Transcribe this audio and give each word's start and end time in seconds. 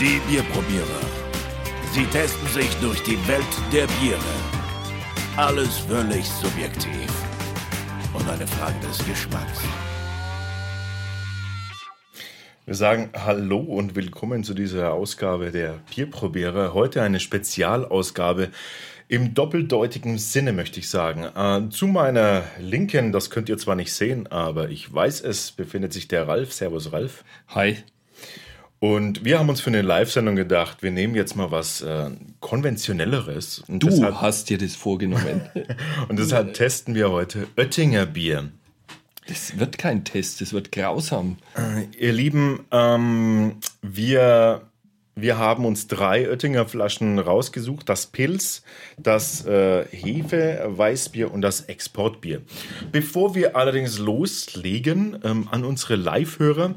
Die 0.00 0.20
Bierprobierer. 0.28 1.00
Sie 1.92 2.04
testen 2.06 2.48
sich 2.48 2.68
durch 2.80 3.00
die 3.04 3.16
Welt 3.28 3.44
der 3.72 3.86
Biere. 4.00 4.18
Alles 5.36 5.78
völlig 5.78 6.26
subjektiv. 6.26 7.08
Und 8.12 8.28
eine 8.28 8.44
Frage 8.44 8.74
des 8.80 8.98
Geschmacks. 9.06 9.60
Wir 12.66 12.74
sagen 12.74 13.10
Hallo 13.14 13.58
und 13.58 13.94
willkommen 13.94 14.42
zu 14.42 14.54
dieser 14.54 14.92
Ausgabe 14.92 15.52
der 15.52 15.78
Bierprobierer. 15.94 16.74
Heute 16.74 17.00
eine 17.00 17.20
Spezialausgabe 17.20 18.50
im 19.06 19.32
doppeldeutigen 19.32 20.18
Sinne, 20.18 20.52
möchte 20.52 20.80
ich 20.80 20.90
sagen. 20.90 21.22
Äh, 21.22 21.70
zu 21.70 21.86
meiner 21.86 22.42
Linken, 22.58 23.12
das 23.12 23.30
könnt 23.30 23.48
ihr 23.48 23.58
zwar 23.58 23.76
nicht 23.76 23.92
sehen, 23.92 24.26
aber 24.26 24.70
ich 24.70 24.92
weiß 24.92 25.20
es, 25.20 25.52
befindet 25.52 25.92
sich 25.92 26.08
der 26.08 26.26
Ralf. 26.26 26.52
Servus, 26.52 26.92
Ralf. 26.92 27.22
Hi. 27.46 27.76
Und 28.80 29.24
wir 29.24 29.38
haben 29.38 29.48
uns 29.48 29.60
für 29.60 29.70
eine 29.70 29.82
Live-Sendung 29.82 30.36
gedacht, 30.36 30.82
wir 30.82 30.90
nehmen 30.90 31.14
jetzt 31.14 31.36
mal 31.36 31.50
was 31.50 31.80
äh, 31.80 32.10
konventionelleres. 32.40 33.60
Und 33.66 33.82
Du 33.82 33.88
deshalb, 33.88 34.20
hast 34.20 34.50
dir 34.50 34.58
das 34.58 34.76
vorgenommen. 34.76 35.48
und 36.08 36.18
deshalb 36.18 36.52
testen 36.52 36.94
wir 36.94 37.10
heute 37.10 37.46
Oettinger 37.56 38.04
Bier. 38.04 38.50
Das 39.26 39.58
wird 39.58 39.78
kein 39.78 40.04
Test, 40.04 40.40
das 40.40 40.52
wird 40.52 40.70
grausam. 40.70 41.38
Ihr 41.98 42.12
Lieben, 42.12 42.66
ähm, 42.70 43.56
wir, 43.80 44.62
wir 45.14 45.38
haben 45.38 45.64
uns 45.64 45.86
drei 45.86 46.28
Oettinger 46.28 46.66
Flaschen 46.66 47.18
rausgesucht. 47.18 47.88
Das 47.88 48.08
Pilz, 48.08 48.64
das 48.98 49.46
äh, 49.46 49.86
Hefe, 49.86 50.62
Weißbier 50.66 51.32
und 51.32 51.40
das 51.40 51.62
Exportbier. 51.62 52.42
Bevor 52.92 53.34
wir 53.34 53.56
allerdings 53.56 53.98
loslegen 53.98 55.18
ähm, 55.24 55.48
an 55.50 55.64
unsere 55.64 55.96
Live-Hörer, 55.96 56.74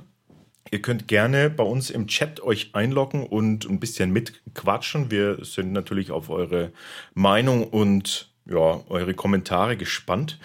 Ihr 0.72 0.82
könnt 0.82 1.08
gerne 1.08 1.50
bei 1.50 1.64
uns 1.64 1.90
im 1.90 2.08
Chat 2.08 2.42
euch 2.42 2.72
einloggen 2.74 3.26
und 3.26 3.70
ein 3.70 3.80
bisschen 3.80 4.12
mitquatschen. 4.12 5.12
Wir 5.12 5.44
sind 5.44 5.72
natürlich 5.72 6.12
auf 6.12 6.30
eure 6.30 6.72
Meinung 7.14 7.66
und 7.66 8.32
ja, 8.46 8.82
eure 8.90 9.14
Kommentare 9.14 9.78
gespannt. 9.78 10.40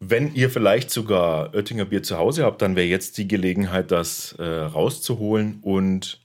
Wenn 0.00 0.34
ihr 0.34 0.50
vielleicht 0.50 0.90
sogar 0.90 1.54
Oettinger 1.54 1.84
Bier 1.84 2.02
zu 2.02 2.18
Hause 2.18 2.44
habt, 2.44 2.62
dann 2.62 2.76
wäre 2.76 2.86
jetzt 2.86 3.18
die 3.18 3.26
Gelegenheit, 3.26 3.90
das 3.90 4.32
äh, 4.38 4.44
rauszuholen 4.44 5.58
und 5.62 6.20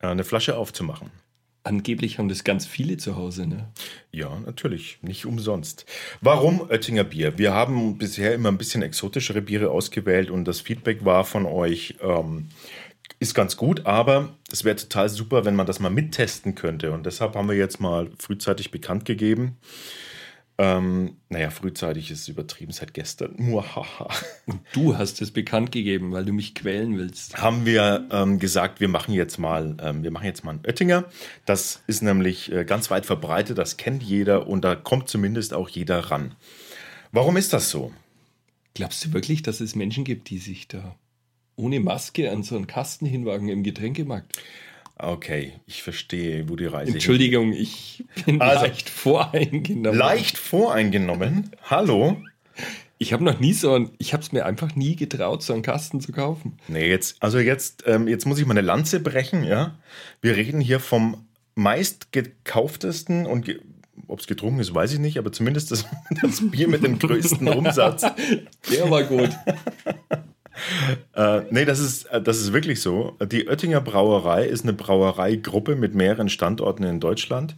äh, 0.00 0.06
eine 0.06 0.24
Flasche 0.24 0.56
aufzumachen. 0.56 1.10
Angeblich 1.62 2.18
haben 2.18 2.30
das 2.30 2.42
ganz 2.42 2.64
viele 2.64 2.96
zu 2.96 3.16
Hause, 3.16 3.46
ne? 3.46 3.68
Ja, 4.12 4.40
natürlich, 4.40 4.98
nicht 5.02 5.26
umsonst. 5.26 5.84
Warum 6.22 6.62
Oettinger 6.62 7.04
Bier? 7.04 7.36
Wir 7.36 7.52
haben 7.52 7.98
bisher 7.98 8.34
immer 8.34 8.48
ein 8.48 8.56
bisschen 8.56 8.82
exotischere 8.82 9.42
Biere 9.42 9.70
ausgewählt 9.70 10.30
und 10.30 10.46
das 10.46 10.60
Feedback 10.60 11.04
war 11.04 11.24
von 11.24 11.44
euch, 11.44 11.96
ähm, 12.02 12.48
ist 13.18 13.34
ganz 13.34 13.58
gut, 13.58 13.84
aber 13.84 14.30
es 14.50 14.64
wäre 14.64 14.76
total 14.76 15.10
super, 15.10 15.44
wenn 15.44 15.54
man 15.54 15.66
das 15.66 15.80
mal 15.80 15.90
mittesten 15.90 16.54
könnte. 16.54 16.92
Und 16.92 17.04
deshalb 17.04 17.34
haben 17.34 17.48
wir 17.48 17.56
jetzt 17.56 17.78
mal 17.78 18.10
frühzeitig 18.18 18.70
bekannt 18.70 19.04
gegeben. 19.04 19.58
Ähm, 20.62 21.16
naja, 21.30 21.48
frühzeitig 21.48 22.10
ist 22.10 22.28
übertrieben 22.28 22.70
seit 22.70 22.92
gestern. 22.92 23.34
Muahaha. 23.38 24.10
Du 24.74 24.94
hast 24.94 25.22
es 25.22 25.30
bekannt 25.30 25.72
gegeben, 25.72 26.12
weil 26.12 26.26
du 26.26 26.34
mich 26.34 26.54
quälen 26.54 26.98
willst. 26.98 27.38
haben 27.40 27.64
wir 27.64 28.06
ähm, 28.10 28.38
gesagt, 28.38 28.78
wir 28.78 28.88
machen 28.88 29.14
jetzt 29.14 29.38
mal, 29.38 29.78
ähm, 29.82 30.02
wir 30.02 30.10
machen 30.10 30.26
jetzt 30.26 30.44
mal 30.44 30.50
einen 30.50 30.66
Oettinger. 30.66 31.06
Das 31.46 31.82
ist 31.86 32.02
nämlich 32.02 32.52
äh, 32.52 32.66
ganz 32.66 32.90
weit 32.90 33.06
verbreitet, 33.06 33.56
das 33.56 33.78
kennt 33.78 34.02
jeder 34.02 34.48
und 34.48 34.62
da 34.62 34.74
kommt 34.74 35.08
zumindest 35.08 35.54
auch 35.54 35.70
jeder 35.70 35.98
ran. 36.10 36.34
Warum 37.10 37.38
ist 37.38 37.54
das 37.54 37.70
so? 37.70 37.90
Glaubst 38.74 39.02
du 39.02 39.14
wirklich, 39.14 39.40
dass 39.40 39.60
es 39.60 39.74
Menschen 39.74 40.04
gibt, 40.04 40.28
die 40.28 40.38
sich 40.38 40.68
da 40.68 40.94
ohne 41.56 41.80
Maske 41.80 42.30
an 42.30 42.42
so 42.42 42.56
einen 42.56 42.66
Kasten 42.66 43.06
hinwagen 43.06 43.48
im 43.48 43.62
Getränkemarkt? 43.62 44.36
Okay, 45.02 45.54
ich 45.66 45.82
verstehe, 45.82 46.48
wo 46.48 46.56
die 46.56 46.66
Reise 46.66 46.92
Entschuldigung, 46.92 47.52
ich 47.52 48.04
bin 48.26 48.40
Also- 48.40 48.64
leicht 48.66 48.88
voreingenommen. 48.90 49.98
Leicht 49.98 50.36
voreingenommen. 50.36 51.50
Hallo? 51.64 52.16
Ich 52.98 53.14
habe 53.14 53.24
noch 53.24 53.40
nie 53.40 53.54
so 53.54 53.72
ein, 53.74 53.90
ich 53.96 54.12
habe 54.12 54.22
es 54.22 54.30
mir 54.32 54.44
einfach 54.44 54.76
nie 54.76 54.94
getraut, 54.96 55.42
so 55.42 55.54
einen 55.54 55.62
Kasten 55.62 56.00
zu 56.02 56.12
kaufen. 56.12 56.58
Nee, 56.68 56.86
jetzt, 56.88 57.16
also 57.22 57.38
jetzt, 57.38 57.84
ähm, 57.86 58.08
jetzt 58.08 58.26
muss 58.26 58.38
ich 58.38 58.44
mal 58.44 58.52
eine 58.52 58.60
Lanze 58.60 59.00
brechen, 59.00 59.42
ja. 59.44 59.78
Wir 60.20 60.36
reden 60.36 60.60
hier 60.60 60.80
vom 60.80 61.26
meistgekauftesten 61.54 63.24
und 63.26 63.46
ge 63.46 63.60
ob 64.06 64.18
es 64.20 64.26
getrunken 64.26 64.60
ist, 64.60 64.74
weiß 64.74 64.94
ich 64.94 64.98
nicht, 64.98 65.18
aber 65.18 65.30
zumindest 65.30 65.70
das, 65.70 65.84
das 66.22 66.50
Bier 66.50 66.68
mit 66.68 66.82
dem 66.82 66.98
größten 66.98 67.46
Umsatz. 67.48 68.02
Der 68.70 68.90
war 68.90 69.04
gut. 69.04 69.30
Äh, 71.20 71.42
nee, 71.50 71.66
das 71.66 71.80
ist, 71.80 72.04
äh, 72.06 72.22
das 72.22 72.38
ist 72.38 72.54
wirklich 72.54 72.80
so. 72.80 73.18
Die 73.30 73.46
Oettinger 73.46 73.82
Brauerei 73.82 74.46
ist 74.46 74.62
eine 74.62 74.72
Brauereigruppe 74.72 75.76
mit 75.76 75.94
mehreren 75.94 76.30
Standorten 76.30 76.82
in 76.82 76.98
Deutschland 76.98 77.56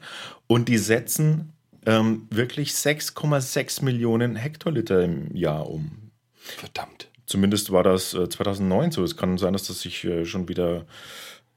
und 0.48 0.68
die 0.68 0.78
setzen 0.78 1.52
ähm, 1.86 2.26
wirklich 2.30 2.72
6,6 2.72 3.84
Millionen 3.84 4.34
Hektoliter 4.34 5.02
im 5.02 5.34
Jahr 5.36 5.70
um. 5.70 6.10
Verdammt. 6.34 7.08
Zumindest 7.26 7.70
war 7.70 7.84
das 7.84 8.14
äh, 8.14 8.28
2009 8.28 8.90
so. 8.90 9.04
Es 9.04 9.16
kann 9.16 9.38
sein, 9.38 9.52
dass 9.52 9.68
das 9.68 9.80
sich 9.80 10.04
äh, 10.04 10.24
schon 10.24 10.48
wieder 10.48 10.84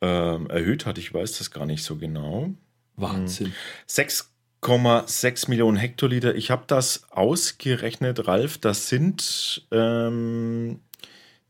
ähm, 0.01 0.47
erhöht 0.51 0.85
hat. 0.85 0.99
Ich 0.99 1.11
weiß 1.11 1.39
das 1.39 1.49
gar 1.49 1.65
nicht 1.65 1.83
so 1.83 1.95
genau. 1.95 2.51
Wahnsinn. 2.97 3.51
6,6 3.89 5.49
Millionen 5.49 5.77
Hektoliter. 5.77 6.35
Ich 6.35 6.51
habe 6.51 6.65
das 6.67 7.07
ausgerechnet, 7.09 8.27
Ralf. 8.27 8.59
Das 8.59 8.89
sind, 8.89 9.65
ähm, 9.71 10.81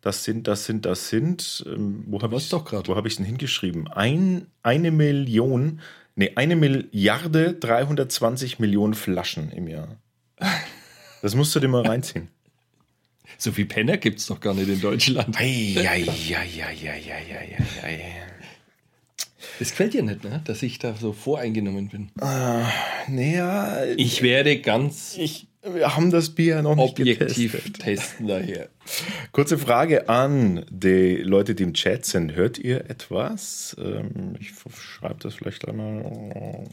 das 0.06 0.24
sind, 0.24 0.48
das 0.48 0.66
sind, 0.66 0.86
das 0.86 1.10
sind. 1.10 1.66
Ähm, 1.68 2.04
wo 2.06 2.22
habe 2.22 2.36
ich 2.36 2.50
doch 2.50 2.64
grad. 2.64 2.88
Wo 2.88 2.96
habe 2.96 3.08
ich 3.08 3.16
denn 3.16 3.26
hingeschrieben? 3.26 3.88
Ein, 3.88 4.46
eine 4.62 4.92
Million, 4.92 5.82
nee, 6.16 6.32
eine 6.36 6.56
Milliarde 6.56 7.54
320 7.54 8.60
Millionen 8.60 8.94
Flaschen 8.94 9.52
im 9.52 9.68
Jahr. 9.68 9.98
Das 11.24 11.34
musst 11.34 11.56
du 11.56 11.60
dir 11.60 11.68
mal 11.68 11.86
reinziehen. 11.86 12.30
So 13.38 13.52
viel 13.52 13.66
Penner 13.66 13.98
gibt 13.98 14.20
es 14.20 14.28
doch 14.28 14.40
gar 14.40 14.54
nicht 14.54 14.70
in 14.70 14.80
Deutschland. 14.80 15.36
Das 19.60 19.72
gefällt 19.72 19.94
dir 19.94 20.04
nicht, 20.04 20.24
ne? 20.24 20.42
dass 20.46 20.62
ich 20.62 20.80
da 20.80 20.96
so 20.96 21.12
voreingenommen 21.12 21.90
bin. 21.90 22.12
Naja, 22.16 23.84
Ich 23.98 24.22
werde 24.22 24.62
ganz 24.62 25.18
ich, 25.18 25.48
wir 25.74 25.96
haben 25.96 26.12
das 26.12 26.30
Bier 26.30 26.62
noch 26.62 26.76
nicht 26.76 27.00
objektiv 27.00 27.54
getestet. 27.54 27.80
testen 27.80 28.28
daher. 28.28 28.70
Kurze 29.32 29.58
Frage 29.58 30.10
an 30.10 30.66
die 30.70 31.18
Leute, 31.18 31.56
die 31.56 31.64
im 31.64 31.74
Chat 31.74 32.06
sind. 32.06 32.36
Hört 32.36 32.58
ihr 32.60 32.90
etwas? 32.90 33.76
Ähm, 33.80 34.36
ich 34.40 34.54
schreibe 34.80 35.18
das 35.20 35.36
vielleicht 35.36 35.68
einmal. 35.68 36.66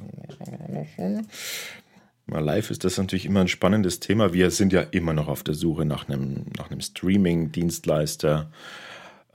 Mal 2.26 2.44
live 2.44 2.70
ist 2.70 2.84
das 2.84 2.98
natürlich 2.98 3.26
immer 3.26 3.41
ein 3.41 3.48
spannendes 3.48 4.00
Thema. 4.00 4.32
Wir 4.32 4.50
sind 4.50 4.72
ja 4.72 4.82
immer 4.82 5.12
noch 5.12 5.28
auf 5.28 5.42
der 5.42 5.54
Suche 5.54 5.84
nach 5.84 6.09
einem, 6.09 6.47
nach 6.56 6.70
einem 6.70 6.80
Streaming-Dienstleister. 6.80 8.50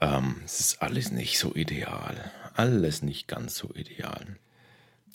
Ähm, 0.00 0.36
es 0.44 0.60
ist 0.60 0.82
alles 0.82 1.10
nicht 1.10 1.38
so 1.38 1.54
ideal. 1.54 2.14
Alles 2.54 3.02
nicht 3.02 3.28
ganz 3.28 3.56
so 3.56 3.70
ideal. 3.74 4.36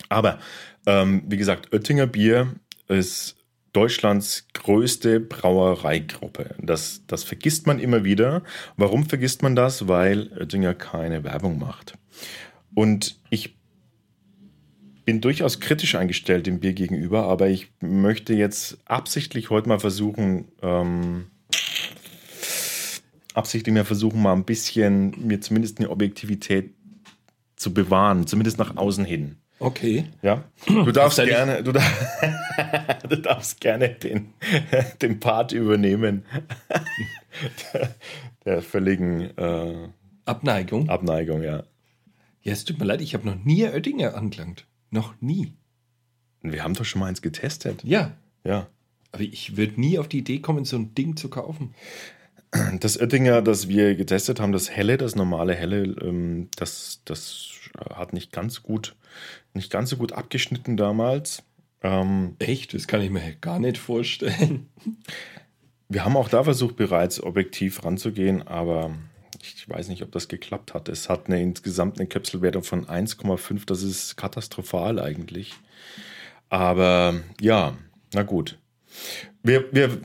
Aber 0.08 0.38
ähm, 0.86 1.22
wie 1.26 1.36
gesagt, 1.36 1.72
Oettinger 1.72 2.06
Bier 2.06 2.54
ist 2.88 3.36
Deutschlands 3.74 4.46
größte 4.54 5.20
Brauereigruppe. 5.20 6.54
Das, 6.58 7.02
das 7.06 7.24
vergisst 7.24 7.66
man 7.66 7.78
immer 7.78 8.04
wieder. 8.04 8.42
Warum 8.76 9.04
vergisst 9.04 9.42
man 9.42 9.54
das? 9.56 9.88
Weil 9.88 10.32
Oettinger 10.38 10.74
keine 10.74 11.24
Werbung 11.24 11.58
macht. 11.58 11.98
Und 12.74 13.20
ich 13.30 13.56
bin 15.04 15.20
durchaus 15.20 15.60
kritisch 15.60 15.96
eingestellt 15.96 16.46
dem 16.46 16.60
Bier 16.60 16.72
gegenüber, 16.72 17.24
aber 17.24 17.48
ich 17.48 17.72
möchte 17.80 18.32
jetzt 18.32 18.78
absichtlich 18.86 19.50
heute 19.50 19.68
mal 19.68 19.80
versuchen, 19.80 20.48
ähm, 20.62 21.26
absichtlich 23.34 23.74
mal 23.74 23.84
versuchen, 23.84 24.22
mal 24.22 24.32
ein 24.32 24.44
bisschen 24.44 25.14
mir 25.26 25.40
zumindest 25.40 25.78
eine 25.78 25.90
Objektivität 25.90 26.74
zu 27.56 27.74
bewahren, 27.74 28.26
zumindest 28.26 28.58
nach 28.58 28.76
außen 28.76 29.04
hin. 29.04 29.36
Okay. 29.64 30.04
Ja, 30.20 30.44
du 30.66 30.92
darfst 30.92 31.16
gerne, 31.16 31.62
du, 31.62 31.72
dar 31.72 31.82
du 33.08 33.16
darfst 33.16 33.62
gerne 33.62 33.88
den, 33.88 34.34
den 35.00 35.20
Part 35.20 35.52
übernehmen. 35.52 36.26
der, 37.72 37.94
der 38.44 38.62
völligen 38.62 39.22
äh, 39.38 39.88
Abneigung. 40.26 40.90
Abneigung, 40.90 41.42
ja. 41.42 41.64
Ja, 42.42 42.52
es 42.52 42.66
tut 42.66 42.78
mir 42.78 42.84
leid, 42.84 43.00
ich 43.00 43.14
habe 43.14 43.24
noch 43.24 43.42
nie 43.42 43.64
Oettinger 43.64 44.14
angelangt. 44.14 44.66
Noch 44.90 45.14
nie. 45.22 45.54
Wir 46.42 46.62
haben 46.62 46.74
doch 46.74 46.84
schon 46.84 47.00
mal 47.00 47.06
eins 47.06 47.22
getestet. 47.22 47.82
Ja. 47.84 48.12
Ja. 48.44 48.66
Aber 49.12 49.22
ich 49.22 49.56
würde 49.56 49.80
nie 49.80 49.98
auf 49.98 50.08
die 50.08 50.18
Idee 50.18 50.40
kommen, 50.40 50.66
so 50.66 50.76
ein 50.76 50.94
Ding 50.94 51.16
zu 51.16 51.30
kaufen. 51.30 51.74
Das 52.80 53.00
Oettinger, 53.00 53.40
das 53.40 53.68
wir 53.68 53.94
getestet 53.94 54.40
haben, 54.40 54.52
das 54.52 54.70
helle, 54.70 54.98
das 54.98 55.16
normale 55.16 55.54
helle, 55.54 55.84
ähm, 56.02 56.48
das, 56.54 57.00
das 57.06 57.63
hat 57.94 58.12
nicht 58.12 58.32
ganz 58.32 58.62
gut, 58.62 58.94
nicht 59.52 59.70
ganz 59.70 59.90
so 59.90 59.96
gut 59.96 60.12
abgeschnitten 60.12 60.76
damals. 60.76 61.42
Ähm, 61.82 62.36
Echt? 62.38 62.74
Das 62.74 62.86
kann 62.86 63.02
ich 63.02 63.10
mir 63.10 63.34
gar 63.40 63.58
nicht 63.58 63.78
vorstellen. 63.78 64.68
wir 65.88 66.04
haben 66.04 66.16
auch 66.16 66.28
da 66.28 66.44
versucht, 66.44 66.76
bereits 66.76 67.22
objektiv 67.22 67.84
ranzugehen, 67.84 68.46
aber 68.46 68.96
Ich 69.42 69.68
weiß 69.68 69.88
nicht, 69.88 70.02
ob 70.02 70.10
das 70.12 70.28
geklappt 70.28 70.72
hat. 70.72 70.88
Es 70.88 71.08
hat 71.10 71.26
eine 71.26 71.42
insgesamt 71.42 71.98
eine 71.98 72.08
Kapselwertung 72.08 72.62
von 72.62 72.86
1,5. 72.86 73.66
Das 73.66 73.82
ist 73.82 74.16
katastrophal 74.16 74.98
eigentlich. 74.98 75.52
Aber 76.48 77.20
ja, 77.40 77.76
na 78.14 78.22
gut. 78.22 78.58
Wir, 79.42 79.66
wir, 79.72 80.00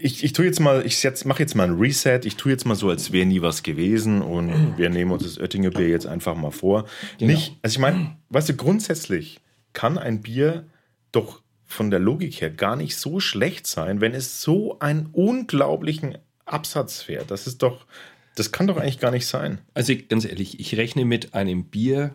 ich, 0.00 0.24
ich 0.24 0.32
tue 0.32 0.44
jetzt 0.44 0.60
mal, 0.60 0.84
ich 0.84 1.02
jetzt, 1.02 1.24
mache 1.24 1.40
jetzt 1.40 1.54
mal 1.54 1.64
ein 1.64 1.78
Reset. 1.78 2.20
Ich 2.24 2.36
tue 2.36 2.52
jetzt 2.52 2.64
mal 2.64 2.74
so, 2.74 2.88
als 2.90 3.12
wäre 3.12 3.26
nie 3.26 3.42
was 3.42 3.62
gewesen 3.62 4.22
und 4.22 4.76
wir 4.76 4.90
nehmen 4.90 5.10
uns 5.10 5.24
das 5.24 5.38
Oettinger 5.38 5.70
Bier 5.70 5.88
jetzt 5.88 6.06
einfach 6.06 6.36
mal 6.36 6.50
vor. 6.50 6.86
Genau. 7.18 7.32
Nicht, 7.32 7.56
also 7.62 7.74
ich 7.74 7.78
meine, 7.78 8.16
weißt 8.30 8.50
du, 8.50 8.56
grundsätzlich 8.56 9.40
kann 9.72 9.98
ein 9.98 10.22
Bier 10.22 10.66
doch 11.12 11.42
von 11.64 11.90
der 11.90 12.00
Logik 12.00 12.40
her 12.40 12.50
gar 12.50 12.76
nicht 12.76 12.96
so 12.96 13.20
schlecht 13.20 13.66
sein, 13.66 14.00
wenn 14.00 14.14
es 14.14 14.42
so 14.42 14.78
einen 14.78 15.06
unglaublichen 15.12 16.18
Absatz 16.44 17.02
fährt. 17.02 17.30
Das 17.30 17.46
ist 17.46 17.62
doch, 17.62 17.86
das 18.34 18.52
kann 18.52 18.66
doch 18.66 18.76
eigentlich 18.76 19.00
gar 19.00 19.10
nicht 19.10 19.26
sein. 19.26 19.58
Also 19.74 19.94
ganz 20.08 20.24
ehrlich, 20.24 20.60
ich 20.60 20.76
rechne 20.76 21.04
mit 21.04 21.34
einem 21.34 21.64
Bier, 21.64 22.14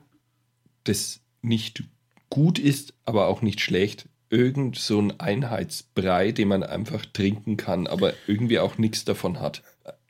das 0.84 1.22
nicht 1.42 1.84
gut 2.30 2.60
ist, 2.60 2.94
aber 3.06 3.28
auch 3.28 3.42
nicht 3.42 3.62
schlecht. 3.62 4.08
Irgend 4.30 4.78
so 4.78 5.00
ein 5.00 5.20
Einheitsbrei, 5.20 6.32
den 6.32 6.50
man 6.50 6.64
einfach 6.64 7.06
trinken 7.06 7.58
kann, 7.58 7.88
aber 7.88 8.14
irgendwie 8.28 8.60
auch 8.60 8.78
nichts 8.78 9.06
davon 9.06 9.40
hat. 9.40 9.64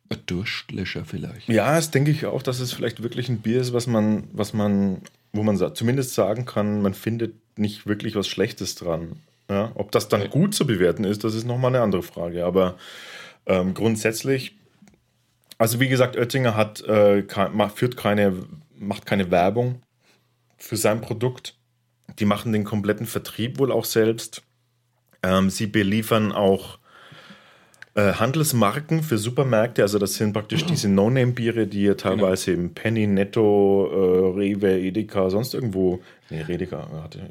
Ein 0.09 0.17
Durstlöscher 0.25 1.05
vielleicht. 1.05 1.47
Ja, 1.47 1.75
das 1.75 1.91
denke 1.91 2.11
ich 2.11 2.25
auch, 2.25 2.41
dass 2.41 2.59
es 2.59 2.73
vielleicht 2.73 3.03
wirklich 3.03 3.29
ein 3.29 3.39
Bier 3.39 3.61
ist, 3.61 3.73
was 3.73 3.87
man, 3.87 4.27
was 4.33 4.53
man, 4.53 5.01
wo 5.31 5.43
man 5.43 5.57
zumindest 5.75 6.15
sagen 6.15 6.45
kann, 6.45 6.81
man 6.81 6.93
findet 6.93 7.35
nicht 7.57 7.85
wirklich 7.85 8.15
was 8.15 8.27
Schlechtes 8.27 8.75
dran. 8.75 9.17
Ja, 9.49 9.71
ob 9.75 9.91
das 9.91 10.07
dann 10.07 10.29
gut 10.29 10.53
zu 10.53 10.67
bewerten 10.67 11.03
ist, 11.03 11.23
das 11.23 11.33
ist 11.33 11.45
nochmal 11.45 11.73
eine 11.73 11.83
andere 11.83 12.03
Frage. 12.03 12.45
Aber 12.45 12.77
ähm, 13.47 13.73
grundsätzlich, 13.73 14.55
also 15.57 15.79
wie 15.79 15.89
gesagt, 15.89 16.15
Oettinger 16.15 16.55
hat, 16.55 16.81
äh, 16.81 17.23
kein, 17.23 17.69
führt 17.71 17.97
keine, 17.97 18.33
macht 18.77 19.05
keine 19.05 19.31
Werbung 19.31 19.81
für 20.57 20.77
sein 20.77 21.01
Produkt. 21.01 21.55
Die 22.19 22.25
machen 22.25 22.51
den 22.53 22.63
kompletten 22.63 23.05
Vertrieb 23.05 23.59
wohl 23.59 23.71
auch 23.71 23.85
selbst. 23.85 24.41
Ähm, 25.23 25.49
sie 25.49 25.67
beliefern 25.67 26.31
auch 26.31 26.79
äh, 27.95 28.13
Handelsmarken 28.13 29.03
für 29.03 29.17
Supermärkte. 29.17 29.81
Also 29.81 29.99
das 29.99 30.15
sind 30.15 30.33
praktisch 30.33 30.65
diese 30.65 30.89
No-Name-Biere, 30.89 31.67
die 31.67 31.81
ihr 31.83 31.97
teilweise 31.97 32.51
im 32.51 32.73
Penny, 32.73 33.07
Netto, 33.07 33.89
äh, 33.91 34.37
Rewe, 34.39 34.79
Edeka, 34.79 35.29
sonst 35.29 35.53
irgendwo. 35.53 36.01
Nee, 36.29 36.41
Redeka. 36.41 36.87
hatte- 37.03 37.21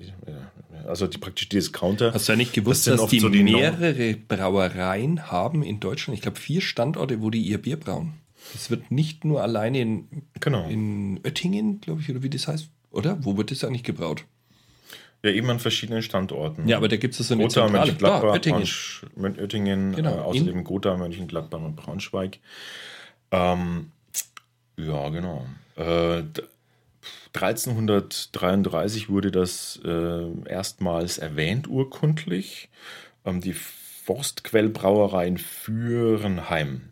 Also 0.87 1.07
die 1.07 1.19
praktisch 1.19 1.49
Discounter. 1.49 2.13
Hast 2.13 2.29
du 2.29 2.33
eigentlich 2.33 2.53
gewusst, 2.53 2.87
Das 2.87 3.01
dass 3.01 3.11
die, 3.11 3.21
so 3.21 3.29
die 3.29 3.43
No- 3.45 3.59
mehrere 3.59 4.15
Brauereien 4.17 5.31
haben 5.31 5.63
in 5.63 5.81
Deutschland? 5.81 6.17
Ich 6.17 6.23
glaube, 6.23 6.39
vier 6.39 6.61
Standorte, 6.61 7.21
wo 7.23 7.31
die 7.31 7.41
ihr 7.43 7.59
Bier 7.59 7.79
brauen. 7.79 8.15
Das 8.53 8.71
wird 8.71 8.91
nicht 8.91 9.25
nur 9.25 9.43
alleine 9.43 9.81
in, 9.81 10.09
Genau. 10.41 10.67
in 10.69 11.21
Oettingen, 11.25 11.81
glaube 11.81 12.01
ich, 12.01 12.11
oder 12.11 12.23
wie 12.23 12.31
das 12.31 12.49
heißt. 12.49 12.71
Oder? 12.91 13.19
Wo 13.25 13.37
wird 13.37 13.51
das 13.51 13.65
eigentlich 13.65 13.83
gebraut? 13.85 14.25
Ja, 15.25 15.31
eben 15.31 15.51
an 15.51 15.59
verschiedenen 15.59 16.03
Standorten. 16.03 16.69
Ja, 16.69 16.77
aber 16.77 16.87
da 16.89 16.97
gibt 16.97 17.19
es 17.19 17.27
so 17.27 17.35
eine 17.35 17.43
Gotha, 17.43 17.63
Zentrale. 17.67 17.87
Mönchengladbach, 17.87 18.21
Da, 18.23 18.29
Oettingen. 18.33 18.63
Braunsch- 18.63 19.03
Mön- 19.17 19.41
Oettingen, 19.41 19.93
Genau, 19.97 20.15
äh, 20.17 20.21
außerdem 20.21 20.63
Gotha, 20.65 20.97
Mönchengladbach 20.97 21.61
und 21.61 21.75
Braunschweig. 21.77 22.39
Ähm, 23.33 23.91
ja, 24.77 25.09
genau. 25.09 25.45
Äh, 25.77 26.23
d- 26.23 26.43
1333 27.33 29.09
wurde 29.09 29.31
das 29.31 29.81
äh, 29.85 30.27
erstmals 30.49 31.19
erwähnt 31.19 31.69
urkundlich. 31.69 32.69
Ähm, 33.25 33.41
die 33.41 33.55
Forstquellbrauerei 33.55 35.27
in 35.27 35.39
Führenheim. 35.39 36.83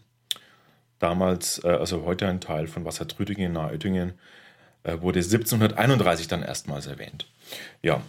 Damals, 0.98 1.62
äh, 1.64 1.68
also 1.68 2.04
heute 2.04 2.26
ein 2.28 2.40
Teil 2.40 2.66
von 2.66 2.84
Wassertrüdingen 2.84 3.52
nahe 3.52 3.72
Oettingen, 3.72 4.10
äh, 4.10 4.12
wurde 5.02 5.20
1731 5.20 6.28
dann 6.28 6.42
erstmals 6.42 6.86
erwähnt. 6.86 7.26
Ja, 7.82 8.02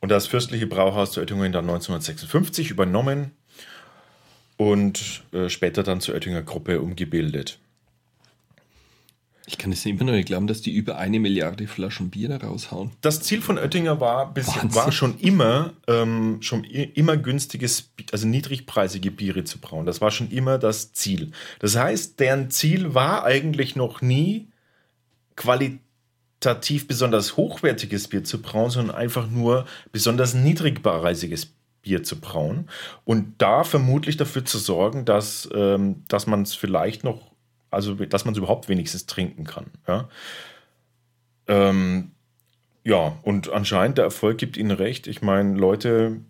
und 0.00 0.10
das 0.10 0.26
fürstliche 0.26 0.66
Brauhaus 0.66 1.12
zu 1.12 1.20
Oettingen 1.20 1.52
dann 1.52 1.64
1956 1.64 2.70
übernommen 2.70 3.30
und 4.56 5.24
äh, 5.32 5.48
später 5.48 5.82
dann 5.82 6.00
zur 6.00 6.14
Oettinger 6.14 6.42
Gruppe 6.42 6.80
umgebildet. 6.80 7.58
Ich 9.46 9.58
kann 9.58 9.72
es 9.72 9.84
immer 9.84 10.04
noch 10.04 10.12
nicht 10.14 10.26
glauben, 10.26 10.46
dass 10.46 10.62
die 10.62 10.72
über 10.72 10.96
eine 10.96 11.20
Milliarde 11.20 11.66
Flaschen 11.66 12.08
Bier 12.08 12.30
da 12.30 12.38
raushauen. 12.38 12.92
Das 13.02 13.20
Ziel 13.20 13.42
von 13.42 13.58
Oettinger 13.58 14.00
war, 14.00 14.32
bis, 14.32 14.48
Wahnsinn. 14.48 14.74
war 14.74 14.90
schon 14.90 15.18
immer, 15.18 15.74
ähm, 15.86 16.38
schon 16.40 16.64
immer 16.64 17.18
günstiges, 17.18 17.90
also 18.10 18.26
niedrigpreisige 18.26 19.10
Biere 19.10 19.44
zu 19.44 19.58
brauen. 19.58 19.84
Das 19.84 20.00
war 20.00 20.10
schon 20.10 20.30
immer 20.30 20.56
das 20.58 20.94
Ziel. 20.94 21.32
Das 21.58 21.76
heißt, 21.76 22.20
deren 22.20 22.50
Ziel 22.50 22.94
war 22.94 23.24
eigentlich 23.24 23.76
noch 23.76 24.00
nie 24.00 24.48
qualitativ 26.44 26.86
besonders 26.86 27.36
hochwertiges 27.36 28.08
Bier 28.08 28.22
zu 28.24 28.40
brauen, 28.42 28.70
sondern 28.70 28.94
einfach 28.94 29.28
nur 29.30 29.64
besonders 29.92 30.34
niedrigpreisiges 30.34 31.54
Bier 31.82 32.02
zu 32.02 32.20
brauen 32.20 32.68
und 33.04 33.34
da 33.38 33.64
vermutlich 33.64 34.16
dafür 34.16 34.44
zu 34.44 34.58
sorgen, 34.58 35.04
dass, 35.04 35.48
ähm, 35.54 36.04
dass 36.08 36.26
man 36.26 36.42
es 36.42 36.54
vielleicht 36.54 37.04
noch, 37.04 37.32
also 37.70 37.94
dass 37.94 38.24
man 38.24 38.32
es 38.32 38.38
überhaupt 38.38 38.68
wenigstens 38.68 39.06
trinken 39.06 39.44
kann. 39.44 39.66
Ja? 39.88 40.08
Ähm, 41.46 42.10
ja, 42.84 43.16
und 43.22 43.50
anscheinend 43.50 43.96
der 43.98 44.04
Erfolg 44.04 44.36
gibt 44.38 44.58
ihnen 44.58 44.70
recht. 44.70 45.06
Ich 45.06 45.22
meine, 45.22 45.56
Leute, 45.56 46.20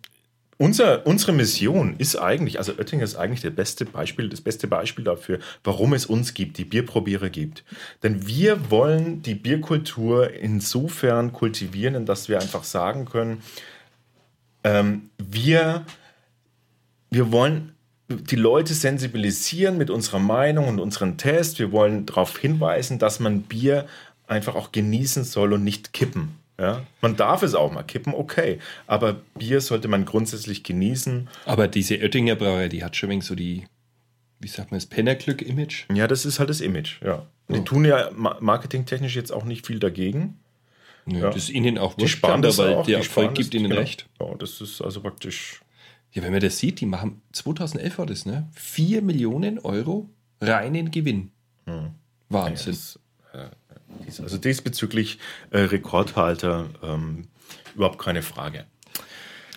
unser, 0.56 1.06
unsere 1.06 1.32
Mission 1.32 1.96
ist 1.98 2.16
eigentlich, 2.16 2.58
also 2.58 2.72
Oettinger 2.72 3.04
ist 3.04 3.16
eigentlich 3.16 3.40
der 3.40 3.50
beste 3.50 3.84
Beispiel, 3.84 4.28
das 4.28 4.40
beste 4.40 4.68
Beispiel 4.68 5.04
dafür, 5.04 5.38
warum 5.64 5.94
es 5.94 6.06
uns 6.06 6.34
gibt, 6.34 6.58
die 6.58 6.64
Bierprobierer 6.64 7.28
gibt. 7.28 7.64
Denn 8.02 8.26
wir 8.26 8.70
wollen 8.70 9.22
die 9.22 9.34
Bierkultur 9.34 10.32
insofern 10.32 11.32
kultivieren, 11.32 12.06
dass 12.06 12.28
wir 12.28 12.40
einfach 12.40 12.64
sagen 12.64 13.04
können, 13.04 13.42
ähm, 14.62 15.10
wir, 15.18 15.84
wir 17.10 17.32
wollen 17.32 17.74
die 18.08 18.36
Leute 18.36 18.74
sensibilisieren 18.74 19.78
mit 19.78 19.90
unserer 19.90 20.18
Meinung 20.18 20.68
und 20.68 20.78
unseren 20.78 21.16
Tests. 21.16 21.58
Wir 21.58 21.72
wollen 21.72 22.06
darauf 22.06 22.38
hinweisen, 22.38 22.98
dass 22.98 23.18
man 23.18 23.42
Bier 23.42 23.86
einfach 24.26 24.54
auch 24.54 24.72
genießen 24.72 25.24
soll 25.24 25.52
und 25.52 25.64
nicht 25.64 25.92
kippen. 25.92 26.43
Ja? 26.58 26.82
Man 27.00 27.16
darf 27.16 27.42
es 27.42 27.54
auch 27.54 27.72
mal 27.72 27.82
kippen, 27.82 28.14
okay. 28.14 28.58
Aber 28.86 29.16
Bier 29.36 29.60
sollte 29.60 29.88
man 29.88 30.04
grundsätzlich 30.04 30.62
genießen. 30.62 31.28
Aber 31.46 31.66
diese 31.68 31.96
Oettinger 31.98 32.36
Brauerei, 32.36 32.68
die 32.68 32.84
hat 32.84 32.94
schon 32.96 33.10
wenig 33.10 33.24
so 33.24 33.34
die, 33.34 33.66
wie 34.40 34.48
sagt 34.48 34.70
man 34.70 34.78
das, 34.78 34.86
Pennerglück-Image. 34.86 35.86
Ja, 35.92 36.06
das 36.06 36.24
ist 36.24 36.38
halt 36.38 36.50
das 36.50 36.60
Image. 36.60 37.02
Ja. 37.02 37.26
Die 37.48 37.60
tun 37.64 37.84
ja 37.84 38.10
ma- 38.14 38.38
marketingtechnisch 38.40 39.16
jetzt 39.16 39.32
auch 39.32 39.44
nicht 39.44 39.66
viel 39.66 39.78
dagegen. 39.78 40.38
Nö, 41.06 41.18
Ja. 41.20 41.26
Das 41.26 41.36
ist 41.36 41.50
ihnen 41.50 41.76
auch 41.76 41.98
wurscht, 41.98 42.22
das 42.24 42.56
weil 42.58 42.82
der 42.84 42.98
Erfolg 42.98 43.34
gibt 43.34 43.52
das, 43.52 43.60
ihnen 43.60 43.68
genau. 43.70 43.80
recht. 43.80 44.08
Ja, 44.20 44.34
das 44.38 44.60
ist 44.60 44.80
also 44.80 45.00
praktisch. 45.00 45.60
Ja, 46.12 46.22
wenn 46.22 46.30
man 46.32 46.40
das 46.40 46.58
sieht, 46.58 46.80
die 46.80 46.86
machen 46.86 47.20
2011 47.32 47.98
war 47.98 48.06
das, 48.06 48.24
ne? 48.24 48.48
4 48.54 49.02
Millionen 49.02 49.58
Euro 49.58 50.08
reinen 50.40 50.90
Gewinn. 50.92 51.32
Wahnsinn. 52.28 52.54
Das, 52.54 52.66
äh, 52.66 52.70
ist 52.70 52.98
also 54.20 54.38
diesbezüglich 54.38 55.18
äh, 55.50 55.60
Rekordhalter, 55.60 56.70
ähm, 56.82 57.28
überhaupt 57.74 57.98
keine 57.98 58.22
Frage. 58.22 58.66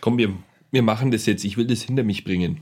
Komm, 0.02 0.18
wir, 0.18 0.34
wir 0.72 0.84
machen 0.84 1.12
das 1.12 1.26
jetzt. 1.26 1.44
Ich 1.44 1.58
will 1.58 1.68
das 1.68 1.82
hinter 1.82 2.04
mich 2.04 2.24
bringen. 2.24 2.62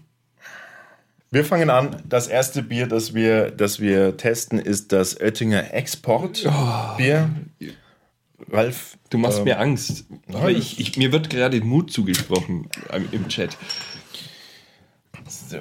Wir 1.31 1.43
fangen 1.43 1.69
an. 1.69 2.01
Das 2.07 2.27
erste 2.27 2.63
Bier, 2.63 2.87
das 2.87 3.13
wir, 3.13 3.51
das 3.51 3.79
wir 3.79 4.17
testen, 4.17 4.59
ist 4.59 4.91
das 4.91 5.19
Oettinger 5.19 5.73
Export 5.73 6.43
Bier. 6.97 7.29
Ralf, 8.49 8.97
Du 9.09 9.17
machst 9.17 9.39
ähm, 9.39 9.43
mir 9.45 9.59
Angst. 9.59 10.05
Aber 10.27 10.51
ich, 10.51 10.79
ich, 10.79 10.97
mir 10.97 11.11
wird 11.11 11.29
gerade 11.29 11.61
Mut 11.61 11.91
zugesprochen 11.91 12.69
ähm, 12.91 13.07
im 13.11 13.27
Chat. 13.27 13.57
so, 15.27 15.57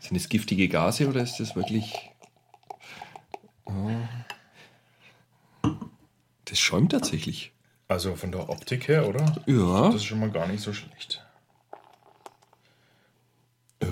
Sind 0.00 0.16
das 0.16 0.28
giftige 0.28 0.68
Gase 0.68 1.08
oder 1.08 1.22
ist 1.22 1.38
das 1.38 1.56
wirklich. 1.56 1.94
Oh. 3.64 3.90
Das 6.52 6.58
schäumt 6.60 6.92
tatsächlich. 6.92 7.52
also 7.88 8.14
von 8.14 8.30
der 8.30 8.50
Optik 8.50 8.86
her, 8.86 9.08
oder? 9.08 9.42
Ja. 9.46 9.86
Das 9.86 9.94
ist 9.96 10.04
schon 10.04 10.20
mal 10.20 10.30
gar 10.30 10.46
nicht 10.46 10.62
so 10.62 10.74
schlecht. 10.74 11.24
Oh. 13.82 13.86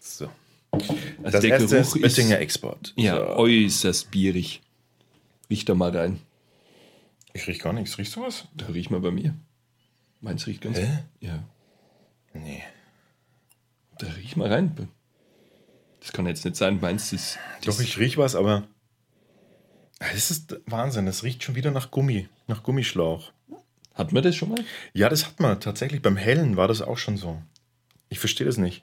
So. 0.00 0.28
Also 0.72 0.86
Das 1.22 1.40
der 1.42 1.50
erste 1.50 1.68
Geruch 1.76 1.96
ist 1.96 2.18
Oettinger 2.18 2.38
Export. 2.40 2.92
ja, 2.96 3.16
So. 3.16 3.22
äußerst 3.36 4.10
bierig. 4.10 4.62
Riech 5.48 5.64
da 5.64 5.74
mal 5.76 5.96
rein. 5.96 6.20
Ich 7.34 7.46
riech 7.46 7.60
gar 7.60 7.72
nichts. 7.72 7.96
Riechst 7.98 8.16
du 8.16 8.22
was? 8.22 8.48
Da 8.54 8.66
riech 8.66 8.90
mal 8.90 9.00
bei 9.00 9.12
mir. 9.12 9.36
Meins 10.20 10.46
riecht 10.48 10.60
ganz. 10.62 10.76
Hä? 10.78 11.04
Ja. 11.20 11.44
Nee. 12.34 12.64
Da 13.98 14.08
riech 14.08 14.36
mal 14.36 14.52
rein. 14.52 14.88
Das 16.00 16.12
kann 16.12 16.26
jetzt 16.26 16.44
nicht 16.44 16.56
sein. 16.56 16.80
Meins 16.80 17.12
ist. 17.12 17.38
Doch, 17.64 17.78
ich 17.78 17.96
riech 17.98 18.18
was, 18.18 18.34
aber. 18.34 18.66
Das 20.00 20.30
ist 20.30 20.58
Wahnsinn. 20.66 21.06
Das 21.06 21.22
riecht 21.22 21.44
schon 21.44 21.54
wieder 21.54 21.70
nach 21.70 21.90
Gummi, 21.90 22.28
nach 22.48 22.62
Gummischlauch. 22.62 23.32
Hat 23.94 24.12
man 24.12 24.22
das 24.22 24.34
schon 24.34 24.48
mal? 24.48 24.64
Ja, 24.94 25.08
das 25.08 25.26
hat 25.26 25.38
man 25.40 25.60
tatsächlich. 25.60 26.02
Beim 26.02 26.16
Hellen 26.16 26.56
war 26.56 26.68
das 26.68 26.82
auch 26.82 26.98
schon 26.98 27.16
so. 27.16 27.40
Ich 28.08 28.18
verstehe 28.18 28.46
das 28.46 28.56
nicht. 28.56 28.82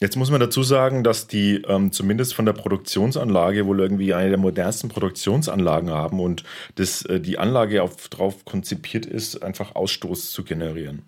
Jetzt 0.00 0.16
muss 0.16 0.30
man 0.30 0.40
dazu 0.40 0.64
sagen, 0.64 1.04
dass 1.04 1.28
die 1.28 1.62
ähm, 1.68 1.92
zumindest 1.92 2.34
von 2.34 2.44
der 2.44 2.54
Produktionsanlage 2.54 3.66
wohl 3.66 3.78
irgendwie 3.78 4.14
eine 4.14 4.30
der 4.30 4.38
modernsten 4.38 4.88
Produktionsanlagen 4.88 5.90
haben 5.90 6.18
und 6.18 6.42
das, 6.74 7.02
äh, 7.02 7.20
die 7.20 7.38
Anlage 7.38 7.84
auf, 7.84 8.08
darauf 8.08 8.44
konzipiert 8.44 9.06
ist, 9.06 9.44
einfach 9.44 9.76
Ausstoß 9.76 10.32
zu 10.32 10.42
generieren. 10.42 11.02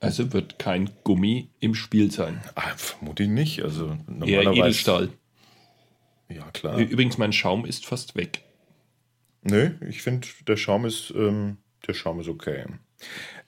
Also 0.00 0.32
wird 0.32 0.58
kein 0.58 0.90
Gummi 1.04 1.50
im 1.60 1.76
Spiel 1.76 2.10
sein. 2.10 2.42
Ah, 2.56 2.72
vermute 2.76 3.22
ich 3.22 3.28
nicht. 3.28 3.62
Also 3.62 3.96
Eher 4.24 4.50
Edelstahl. 4.50 5.10
Klar. 6.62 6.78
Übrigens, 6.78 7.18
mein 7.18 7.32
Schaum 7.32 7.64
ist 7.64 7.86
fast 7.86 8.14
weg. 8.14 8.44
Nö, 9.42 9.70
ich 9.88 10.00
finde, 10.00 10.28
der 10.46 10.56
Schaum 10.56 10.84
ist, 10.84 11.12
ähm, 11.16 11.56
der 11.88 11.92
Schaum 11.92 12.20
ist 12.20 12.28
okay. 12.28 12.66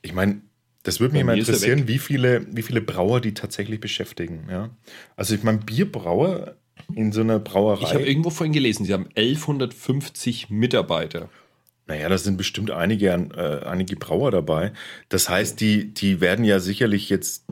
Ich 0.02 0.12
meine, 0.12 0.40
das 0.82 0.98
würde 0.98 1.14
mich 1.14 1.22
mal 1.22 1.34
er 1.34 1.38
interessieren, 1.38 1.86
wie 1.86 2.00
viele, 2.00 2.44
wie 2.50 2.62
viele 2.62 2.80
Brauer 2.80 3.20
die 3.20 3.32
tatsächlich 3.32 3.78
beschäftigen. 3.78 4.48
Ja? 4.50 4.70
Also 5.14 5.36
ich 5.36 5.44
meine, 5.44 5.58
Bierbrauer 5.58 6.56
in 6.92 7.12
so 7.12 7.20
einer 7.20 7.34
Ich 7.34 7.38
habe 7.38 7.50
Brauerei, 7.50 8.04
irgendwo 8.04 8.30
vorhin 8.30 8.52
gelesen, 8.52 8.84
sie 8.84 8.92
haben 8.92 9.06
1150 9.14 10.50
Mitarbeiter. 10.50 11.30
naja, 11.86 12.08
da 12.08 12.18
sind 12.18 12.36
bestimmt 12.36 12.72
einige, 12.72 13.10
äh, 13.10 13.64
einige 13.64 13.94
Brauer 13.94 14.32
dabei. 14.32 14.72
Das 15.08 15.28
heißt, 15.28 15.60
die, 15.60 15.94
die 15.94 16.20
werden 16.20 16.44
ja 16.44 16.58
sicherlich 16.58 17.10
jetzt 17.10 17.44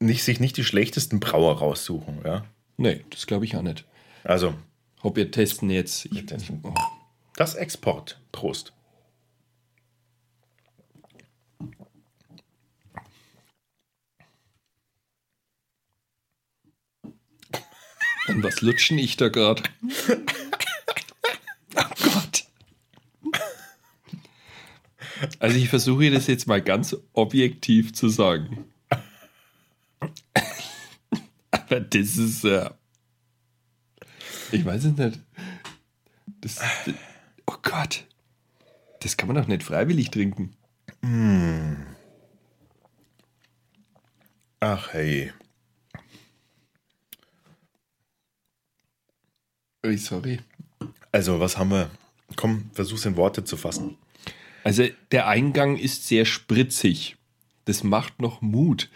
nicht, 0.00 0.24
sich 0.24 0.40
nicht 0.40 0.56
die 0.56 0.64
schlechtesten 0.64 1.20
Brauer 1.20 1.58
raussuchen. 1.58 2.22
Ja? 2.24 2.44
Nee, 2.76 3.04
das 3.10 3.28
glaube 3.28 3.44
ich 3.44 3.54
auch 3.54 3.62
nicht. 3.62 3.86
Also, 4.24 4.54
Ob 5.02 5.16
wir 5.16 5.30
testen 5.30 5.70
jetzt. 5.70 6.06
Ich, 6.06 6.26
testen. 6.26 6.60
Oh, 6.62 6.74
das 7.36 7.54
Export. 7.54 8.20
Prost. 8.32 8.72
an 18.26 18.42
was 18.42 18.62
lutschen 18.62 18.98
ich 18.98 19.16
da 19.16 19.28
gerade? 19.28 19.62
oh 21.74 21.74
Gott. 22.02 22.44
Also 25.38 25.56
ich 25.56 25.68
versuche 25.68 26.10
das 26.10 26.26
jetzt 26.26 26.46
mal 26.46 26.62
ganz 26.62 26.96
objektiv 27.12 27.92
zu 27.92 28.08
sagen. 28.08 28.64
Aber 31.50 31.80
das 31.80 32.16
ist 32.16 32.44
äh, 32.44 32.70
ich 34.54 34.64
weiß 34.64 34.84
es 34.84 34.96
nicht. 34.96 35.20
Das, 36.40 36.54
das, 36.56 36.94
oh 37.46 37.56
Gott. 37.62 38.06
Das 39.00 39.16
kann 39.16 39.26
man 39.28 39.36
doch 39.36 39.46
nicht 39.46 39.62
freiwillig 39.62 40.10
trinken. 40.10 40.56
Ach 44.60 44.92
hey. 44.92 45.32
Ui, 49.84 49.98
sorry. 49.98 50.40
Also, 51.12 51.40
was 51.40 51.58
haben 51.58 51.70
wir? 51.70 51.90
Komm, 52.36 52.70
versuch's 52.72 53.04
in 53.04 53.16
Worte 53.16 53.44
zu 53.44 53.56
fassen. 53.56 53.98
Also 54.64 54.86
der 55.12 55.28
Eingang 55.28 55.76
ist 55.76 56.08
sehr 56.08 56.24
spritzig. 56.24 57.16
Das 57.66 57.84
macht 57.84 58.20
noch 58.20 58.40
Mut. 58.40 58.90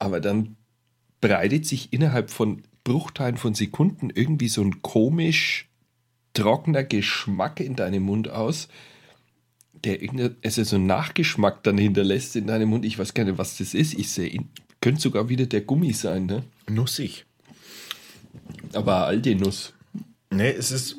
Aber 0.00 0.20
dann 0.20 0.56
breitet 1.20 1.66
sich 1.66 1.92
innerhalb 1.92 2.30
von 2.30 2.64
Bruchteilen 2.88 3.36
von 3.36 3.54
Sekunden 3.54 4.10
irgendwie 4.10 4.48
so 4.48 4.62
ein 4.62 4.82
komisch 4.82 5.68
trockener 6.34 6.84
Geschmack 6.84 7.60
in 7.60 7.76
deinem 7.76 8.04
Mund 8.04 8.28
aus, 8.28 8.68
der 9.84 9.98
also 10.44 10.64
so 10.64 10.76
einen 10.76 10.86
Nachgeschmack 10.86 11.62
dann 11.62 11.78
hinterlässt 11.78 12.36
in 12.36 12.46
deinem 12.46 12.70
Mund. 12.70 12.84
Ich 12.84 12.98
weiß 12.98 13.14
gar 13.14 13.24
nicht, 13.24 13.38
was 13.38 13.58
das 13.58 13.74
ist. 13.74 13.94
Ich 13.94 14.10
sehe 14.10 14.28
ihn. 14.28 14.48
Könnte 14.80 15.00
sogar 15.00 15.28
wieder 15.28 15.46
der 15.46 15.60
Gummi 15.62 15.92
sein, 15.92 16.26
ne? 16.26 16.44
Nussig. 16.68 17.24
Aber 18.72 19.06
alte 19.06 19.34
Nuss. 19.34 19.72
Nee, 20.30 20.50
es 20.50 20.70
ist, 20.70 20.96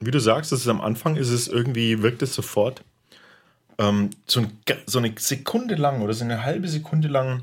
wie 0.00 0.10
du 0.10 0.20
sagst, 0.20 0.52
es 0.52 0.60
ist 0.60 0.68
am 0.68 0.80
Anfang, 0.80 1.16
ist 1.16 1.30
es 1.30 1.48
irgendwie, 1.48 2.02
wirkt 2.02 2.22
es 2.22 2.34
sofort 2.34 2.82
ähm, 3.78 4.10
so, 4.26 4.40
ein, 4.40 4.52
so 4.86 4.98
eine 4.98 5.14
Sekunde 5.18 5.74
lang 5.74 6.02
oder 6.02 6.14
so 6.14 6.24
eine 6.24 6.44
halbe 6.44 6.68
Sekunde 6.68 7.08
lang 7.08 7.42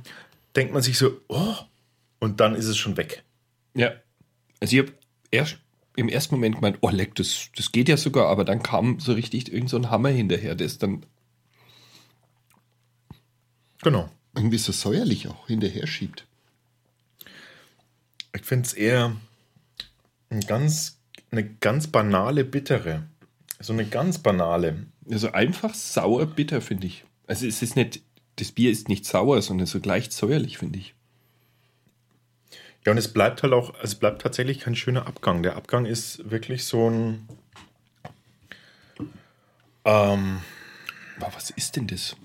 denkt 0.55 0.73
man 0.73 0.81
sich 0.81 0.97
so, 0.97 1.19
oh, 1.27 1.55
und 2.19 2.39
dann 2.39 2.55
ist 2.55 2.67
es 2.67 2.77
schon 2.77 2.97
weg. 2.97 3.23
Ja. 3.73 3.91
Also 4.59 4.75
ich 4.75 4.79
habe 4.83 4.93
erst 5.31 5.57
im 5.95 6.09
ersten 6.09 6.35
Moment 6.35 6.55
gemeint, 6.55 6.77
oh 6.81 6.89
leck, 6.89 7.15
das, 7.15 7.49
das 7.55 7.71
geht 7.71 7.89
ja 7.89 7.97
sogar, 7.97 8.27
aber 8.27 8.45
dann 8.45 8.63
kam 8.63 8.99
so 8.99 9.13
richtig 9.13 9.51
irgend 9.51 9.69
so 9.69 9.77
ein 9.77 9.89
Hammer 9.89 10.09
hinterher, 10.09 10.55
der 10.55 10.67
ist 10.67 10.83
dann 10.83 11.05
Genau. 13.81 14.09
irgendwie 14.35 14.57
so 14.57 14.71
säuerlich 14.71 15.27
auch 15.27 15.47
hinterher 15.47 15.87
schiebt. 15.87 16.27
Ich 18.33 18.43
finde 18.43 18.67
es 18.67 18.73
eher 18.73 19.15
ein 20.29 20.41
ganz, 20.41 20.99
eine 21.31 21.43
ganz 21.43 21.87
banale 21.87 22.45
Bittere. 22.45 23.07
So 23.59 23.73
eine 23.73 23.85
ganz 23.85 24.19
banale. 24.19 24.85
Also 25.09 25.31
einfach 25.31 25.73
sauer 25.73 26.25
bitter, 26.27 26.61
finde 26.61 26.87
ich. 26.87 27.03
Also 27.27 27.45
es 27.45 27.61
ist 27.61 27.75
nicht, 27.75 28.01
das 28.37 28.51
Bier 28.51 28.71
ist 28.71 28.87
nicht 28.87 29.05
sauer, 29.05 29.41
sondern 29.41 29.67
so 29.67 29.79
leicht 29.79 30.13
säuerlich, 30.13 30.57
finde 30.57 30.79
ich. 30.79 30.95
Ja, 32.85 32.91
und 32.91 32.97
es 32.97 33.13
bleibt 33.13 33.43
halt 33.43 33.53
auch, 33.53 33.73
es 33.83 33.95
bleibt 33.95 34.21
tatsächlich 34.21 34.59
kein 34.59 34.75
schöner 34.75 35.07
Abgang. 35.07 35.43
Der 35.43 35.55
Abgang 35.55 35.85
ist 35.85 36.29
wirklich 36.29 36.65
so 36.65 36.89
ein. 36.89 37.27
Ähm, 39.85 40.41
was 41.17 41.51
ist 41.51 41.75
denn 41.75 41.87
das? 41.87 42.15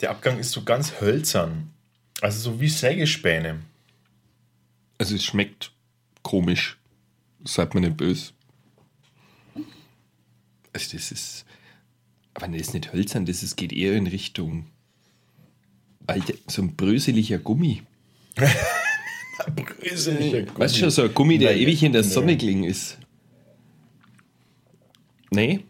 der 0.00 0.10
Abgang 0.10 0.38
ist 0.38 0.52
so 0.52 0.64
ganz 0.64 1.00
hölzern. 1.00 1.70
Also 2.20 2.52
so 2.52 2.60
wie 2.60 2.68
Sägespäne. 2.68 3.60
Also 4.98 5.14
es 5.14 5.24
schmeckt 5.24 5.72
komisch. 6.22 6.78
Seid 7.44 7.74
mir 7.74 7.80
nicht 7.80 7.96
böse. 7.96 8.32
Also 10.72 10.96
das 10.96 11.12
ist. 11.12 11.44
Aber 12.34 12.48
das 12.48 12.60
ist 12.60 12.74
nicht 12.74 12.92
hölzern, 12.92 13.26
das 13.26 13.42
ist, 13.42 13.56
geht 13.56 13.72
eher 13.72 13.94
in 13.94 14.06
Richtung. 14.06 14.66
Alter, 16.06 16.34
so 16.46 16.62
ein 16.62 16.76
bröseliger 16.76 17.38
Gummi. 17.38 17.82
Bröseliger 19.54 20.42
Gummi. 20.42 20.58
Weißt 20.58 20.76
du 20.76 20.80
schon, 20.80 20.90
so 20.90 21.02
ein 21.02 21.14
Gummi, 21.14 21.38
der 21.38 21.52
Nein, 21.52 21.60
ewig 21.60 21.82
in 21.82 21.92
der. 21.92 22.04
Sonne 22.04 22.36
gelegen 22.36 22.64
ist. 22.64 22.98
Nee. 25.30 25.64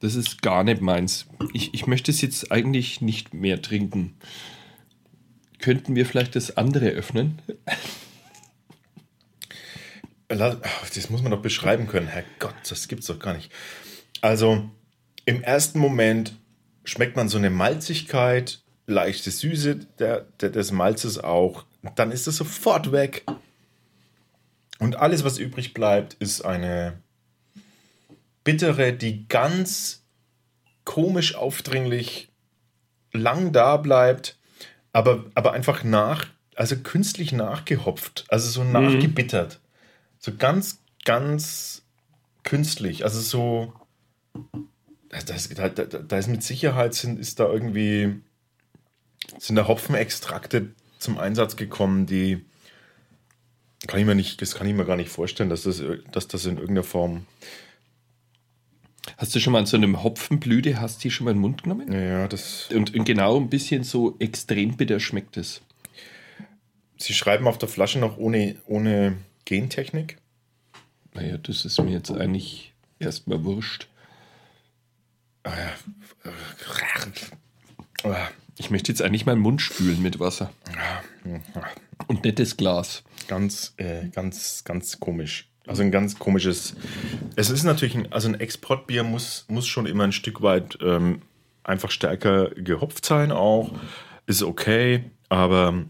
Das 0.00 0.14
ist 0.14 0.42
gar 0.42 0.62
nicht 0.64 0.80
meins. 0.80 1.26
Ich, 1.52 1.74
ich 1.74 1.86
möchte 1.86 2.10
es 2.10 2.20
jetzt 2.20 2.52
eigentlich 2.52 3.00
nicht 3.00 3.34
mehr 3.34 3.60
trinken. 3.60 4.16
Könnten 5.58 5.96
wir 5.96 6.06
vielleicht 6.06 6.36
das 6.36 6.56
andere 6.56 6.90
öffnen? 6.90 7.42
Das 10.28 11.10
muss 11.10 11.22
man 11.22 11.32
doch 11.32 11.42
beschreiben 11.42 11.88
können. 11.88 12.06
Herrgott, 12.06 12.54
das 12.68 12.86
gibt's 12.86 13.06
doch 13.06 13.18
gar 13.18 13.34
nicht. 13.34 13.50
Also, 14.20 14.70
im 15.24 15.42
ersten 15.42 15.78
Moment 15.78 16.36
schmeckt 16.84 17.16
man 17.16 17.28
so 17.28 17.38
eine 17.38 17.50
Malzigkeit, 17.50 18.62
leichte 18.88 19.30
Süße 19.30 19.76
der, 19.98 20.22
der, 20.40 20.50
des 20.50 20.72
Malzes 20.72 21.18
auch. 21.18 21.64
Dann 21.94 22.10
ist 22.10 22.26
es 22.26 22.36
sofort 22.36 22.90
weg. 22.90 23.24
Und 24.80 24.96
alles, 24.96 25.24
was 25.24 25.38
übrig 25.38 25.74
bleibt, 25.74 26.14
ist 26.14 26.44
eine 26.44 26.98
bittere, 28.44 28.92
die 28.92 29.28
ganz 29.28 30.02
komisch 30.84 31.34
aufdringlich 31.34 32.30
lang 33.12 33.52
da 33.52 33.76
bleibt, 33.76 34.38
aber, 34.92 35.26
aber 35.34 35.52
einfach 35.52 35.84
nach, 35.84 36.26
also 36.54 36.76
künstlich 36.76 37.32
nachgehopft, 37.32 38.24
also 38.28 38.48
so 38.48 38.64
nachgebittert. 38.64 39.60
So 40.18 40.34
ganz, 40.34 40.80
ganz 41.04 41.82
künstlich. 42.42 43.04
Also 43.04 43.20
so. 43.20 43.72
Da, 45.10 45.68
da, 45.68 45.84
da, 45.84 45.98
da 45.98 46.18
ist 46.18 46.28
mit 46.28 46.42
Sicherheit 46.42 46.94
sind, 46.94 47.18
ist 47.18 47.40
da 47.40 47.48
irgendwie. 47.48 48.20
Sind 49.38 49.56
da 49.56 49.68
Hopfenextrakte 49.68 50.70
zum 50.98 51.18
Einsatz 51.18 51.56
gekommen, 51.56 52.06
die. 52.06 52.44
Kann 53.86 54.00
ich 54.00 54.06
mir 54.06 54.16
nicht, 54.16 54.42
das 54.42 54.56
kann 54.56 54.66
ich 54.66 54.74
mir 54.74 54.84
gar 54.84 54.96
nicht 54.96 55.08
vorstellen, 55.10 55.50
dass 55.50 55.62
das, 55.62 55.80
dass 56.10 56.26
das 56.26 56.46
in 56.46 56.56
irgendeiner 56.56 56.82
Form. 56.82 57.26
Hast 59.16 59.34
du 59.34 59.40
schon 59.40 59.52
mal 59.52 59.60
an 59.60 59.66
so 59.66 59.76
einem 59.76 60.02
Hopfenblüte, 60.02 60.80
hast 60.80 60.98
du 60.98 61.02
die 61.02 61.10
schon 61.12 61.24
mal 61.26 61.30
in 61.30 61.36
den 61.36 61.42
Mund 61.42 61.62
genommen? 61.62 61.92
Ja, 61.92 62.26
das. 62.26 62.68
Und, 62.72 62.94
und 62.94 63.04
genau 63.04 63.38
ein 63.38 63.48
bisschen 63.48 63.84
so 63.84 64.16
extrem 64.18 64.76
bitter 64.76 64.98
schmeckt 64.98 65.36
es. 65.36 65.62
Sie 66.96 67.14
schreiben 67.14 67.46
auf 67.46 67.58
der 67.58 67.68
Flasche 67.68 68.00
noch 68.00 68.18
ohne, 68.18 68.56
ohne 68.66 69.18
Gentechnik. 69.44 70.18
Naja, 71.14 71.38
das 71.38 71.64
ist 71.64 71.80
mir 71.80 71.92
jetzt 71.92 72.10
eigentlich 72.10 72.72
erstmal 72.98 73.44
wurscht. 73.44 73.86
Ah, 78.04 78.28
Ich 78.58 78.70
möchte 78.70 78.90
jetzt 78.92 79.02
eigentlich 79.02 79.24
meinen 79.26 79.40
Mund 79.40 79.62
spülen 79.62 80.02
mit 80.02 80.18
Wasser. 80.18 80.52
Und 82.06 82.38
das 82.38 82.56
Glas. 82.56 83.04
Ganz, 83.28 83.74
äh, 83.76 84.08
ganz, 84.08 84.64
ganz 84.64 84.98
komisch. 85.00 85.48
Also 85.66 85.82
ein 85.82 85.90
ganz 85.90 86.18
komisches. 86.18 86.74
Es 87.36 87.50
ist 87.50 87.64
natürlich, 87.64 87.94
ein, 87.94 88.12
also 88.12 88.28
ein 88.28 88.40
Exportbier 88.40 89.02
muss, 89.02 89.44
muss 89.48 89.66
schon 89.66 89.86
immer 89.86 90.04
ein 90.04 90.12
Stück 90.12 90.42
weit 90.42 90.78
ähm, 90.82 91.22
einfach 91.62 91.90
stärker 91.90 92.50
gehopft 92.50 93.04
sein 93.04 93.30
auch. 93.32 93.70
ist 94.26 94.42
okay, 94.42 95.04
aber 95.28 95.84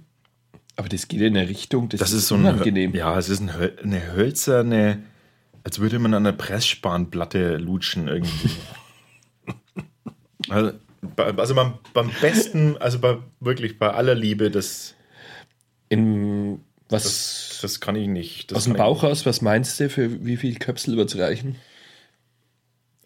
Aber 0.78 0.88
das 0.88 1.08
geht 1.08 1.20
in 1.20 1.36
eine 1.36 1.48
Richtung, 1.48 1.88
das, 1.88 1.98
das 1.98 2.12
ist 2.12 2.28
so 2.28 2.36
ein, 2.36 2.42
unangenehm. 2.42 2.94
ja, 2.94 3.18
es 3.18 3.28
ist 3.28 3.40
ein, 3.40 3.50
eine 3.50 4.12
hölzerne, 4.12 5.02
als 5.64 5.80
würde 5.80 5.98
man 5.98 6.14
an 6.14 6.24
einer 6.24 6.36
Pressspanplatte 6.36 7.56
lutschen 7.56 8.06
irgendwie. 8.06 8.50
also, 10.48 10.72
also 11.16 11.54
beim, 11.54 11.74
beim 11.94 12.10
besten, 12.20 12.76
also 12.78 12.98
bei 12.98 13.18
wirklich 13.40 13.78
bei 13.78 13.90
aller 13.90 14.14
Liebe, 14.14 14.50
das, 14.50 14.94
In, 15.88 16.64
was 16.88 17.04
das, 17.04 17.58
das 17.62 17.80
kann 17.80 17.96
ich 17.96 18.08
nicht. 18.08 18.50
Das 18.50 18.58
aus 18.58 18.64
dem 18.64 18.74
Bauch 18.74 19.02
raus, 19.02 19.24
was 19.26 19.40
meinst 19.42 19.78
du, 19.80 19.88
für 19.90 20.24
wie 20.24 20.36
viel 20.36 20.56
Köpsel 20.58 20.96
wird 20.96 21.10
es 21.14 21.18
reichen? 21.18 21.56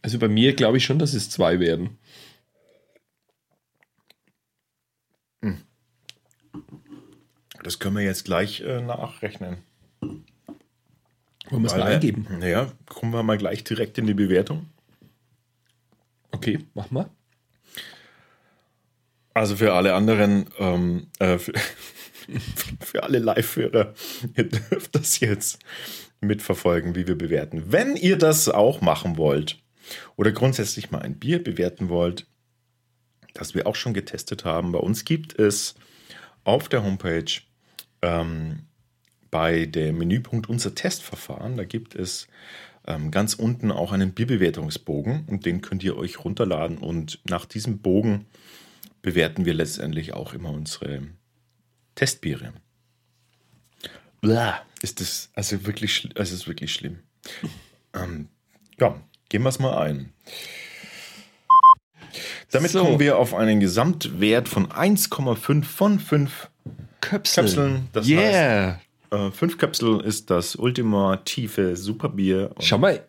Also 0.03 0.19
bei 0.19 0.29
mir 0.29 0.55
glaube 0.55 0.79
ich 0.79 0.85
schon, 0.85 0.99
dass 0.99 1.15
es 1.15 1.31
zwei 1.31 1.61
werden. 1.61 1.99
Das 7.63 7.79
können 7.79 7.97
wir 7.97 8.03
jetzt 8.03 8.25
gleich 8.25 8.61
äh, 8.61 8.81
nachrechnen. 8.81 9.59
Wollen 10.01 10.25
wir 11.63 11.67
es 11.67 11.73
mal 11.73 11.79
wir- 11.79 11.85
eingeben? 11.87 12.27
Naja, 12.39 12.73
kommen 12.87 13.13
wir 13.13 13.23
mal 13.23 13.39
gleich 13.39 13.63
direkt 13.65 13.99
in 13.99 14.07
die 14.07 14.15
Bewertung. 14.15 14.67
Okay, 16.33 16.61
mach 16.75 16.91
mal. 16.91 17.09
Also 19.35 19.57
für 19.57 19.73
alle 19.73 19.95
anderen, 19.95 20.47
ähm, 20.59 21.07
äh, 21.19 21.39
für, 21.39 21.53
für 22.81 23.03
alle 23.03 23.19
Live-Hörer, 23.19 23.95
ihr 24.37 24.45
dürft 24.49 24.95
das 24.95 25.21
jetzt 25.21 25.59
mitverfolgen, 26.21 26.95
wie 26.95 27.07
wir 27.07 27.17
bewerten. 27.17 27.65
Wenn 27.67 27.97
ihr 27.97 28.17
das 28.17 28.49
auch 28.49 28.81
machen 28.81 29.17
wollt 29.17 29.59
oder 30.17 30.33
grundsätzlich 30.33 30.91
mal 30.91 31.03
ein 31.03 31.19
Bier 31.19 31.43
bewerten 31.43 31.89
wollt, 31.89 32.27
das 33.35 33.55
wir 33.55 33.67
auch 33.67 33.77
schon 33.77 33.95
getestet 33.95 34.45
haben, 34.45 34.73
bei 34.73 34.79
uns 34.79 35.05
gibt 35.05 35.39
es 35.39 35.75
auf 36.45 36.69
der 36.69 36.85
Homepage 36.85 37.41
ähm, 38.03 38.67
bei 39.31 39.65
dem 39.65 39.99
Menüpunkt 39.99 40.49
unser 40.49 40.75
Testverfahren, 40.75 41.57
da 41.57 41.65
gibt 41.65 41.95
es 41.95 42.29
ähm, 42.87 43.11
ganz 43.11 43.35
unten 43.35 43.71
auch 43.71 43.93
einen 43.93 44.13
Bierbewertungsbogen 44.13 45.25
und 45.27 45.47
den 45.47 45.63
könnt 45.63 45.83
ihr 45.83 45.97
euch 45.97 46.25
runterladen 46.25 46.79
und 46.79 47.21
nach 47.29 47.47
diesem 47.47 47.79
Bogen 47.79 48.27
bewerten 49.03 49.45
wir 49.45 49.55
letztendlich 49.55 50.15
auch 50.15 50.33
immer 50.33 50.51
unsere 50.51 51.03
Testbiere. 51.95 52.53
Blah, 54.21 54.63
ist 54.81 55.01
das 55.01 55.31
also 55.35 55.67
wirklich, 55.67 56.09
es 56.15 56.33
ist 56.33 56.47
wirklich 56.47 56.73
schlimm. 56.73 57.01
ähm, 57.95 58.29
ja, 58.79 59.01
gehen 59.29 59.43
wir 59.43 59.49
es 59.49 59.59
mal 59.59 59.77
ein. 59.79 60.13
Damit 62.53 62.71
So. 62.71 62.85
kommen 62.85 63.01
wir 63.01 63.19
auf 63.19 63.35
einen 63.35 63.61
Gesamtwert 63.61 64.49
von 64.49 64.69
1,5 64.69 65.65
von 65.65 65.99
5 65.99 66.51
Köpsel. 67.01 67.45
Köpseln. 67.45 67.89
Das 67.93 68.07
yeah. 68.07 68.79
heißt, 69.11 69.31
äh, 69.31 69.31
5 69.31 69.59
Köpsel 69.59 70.01
ist 70.01 70.31
das 70.31 70.55
ultimative 70.55 71.77
Superbier. 71.77 72.55
Schau 72.61 72.79
mal, 72.79 73.05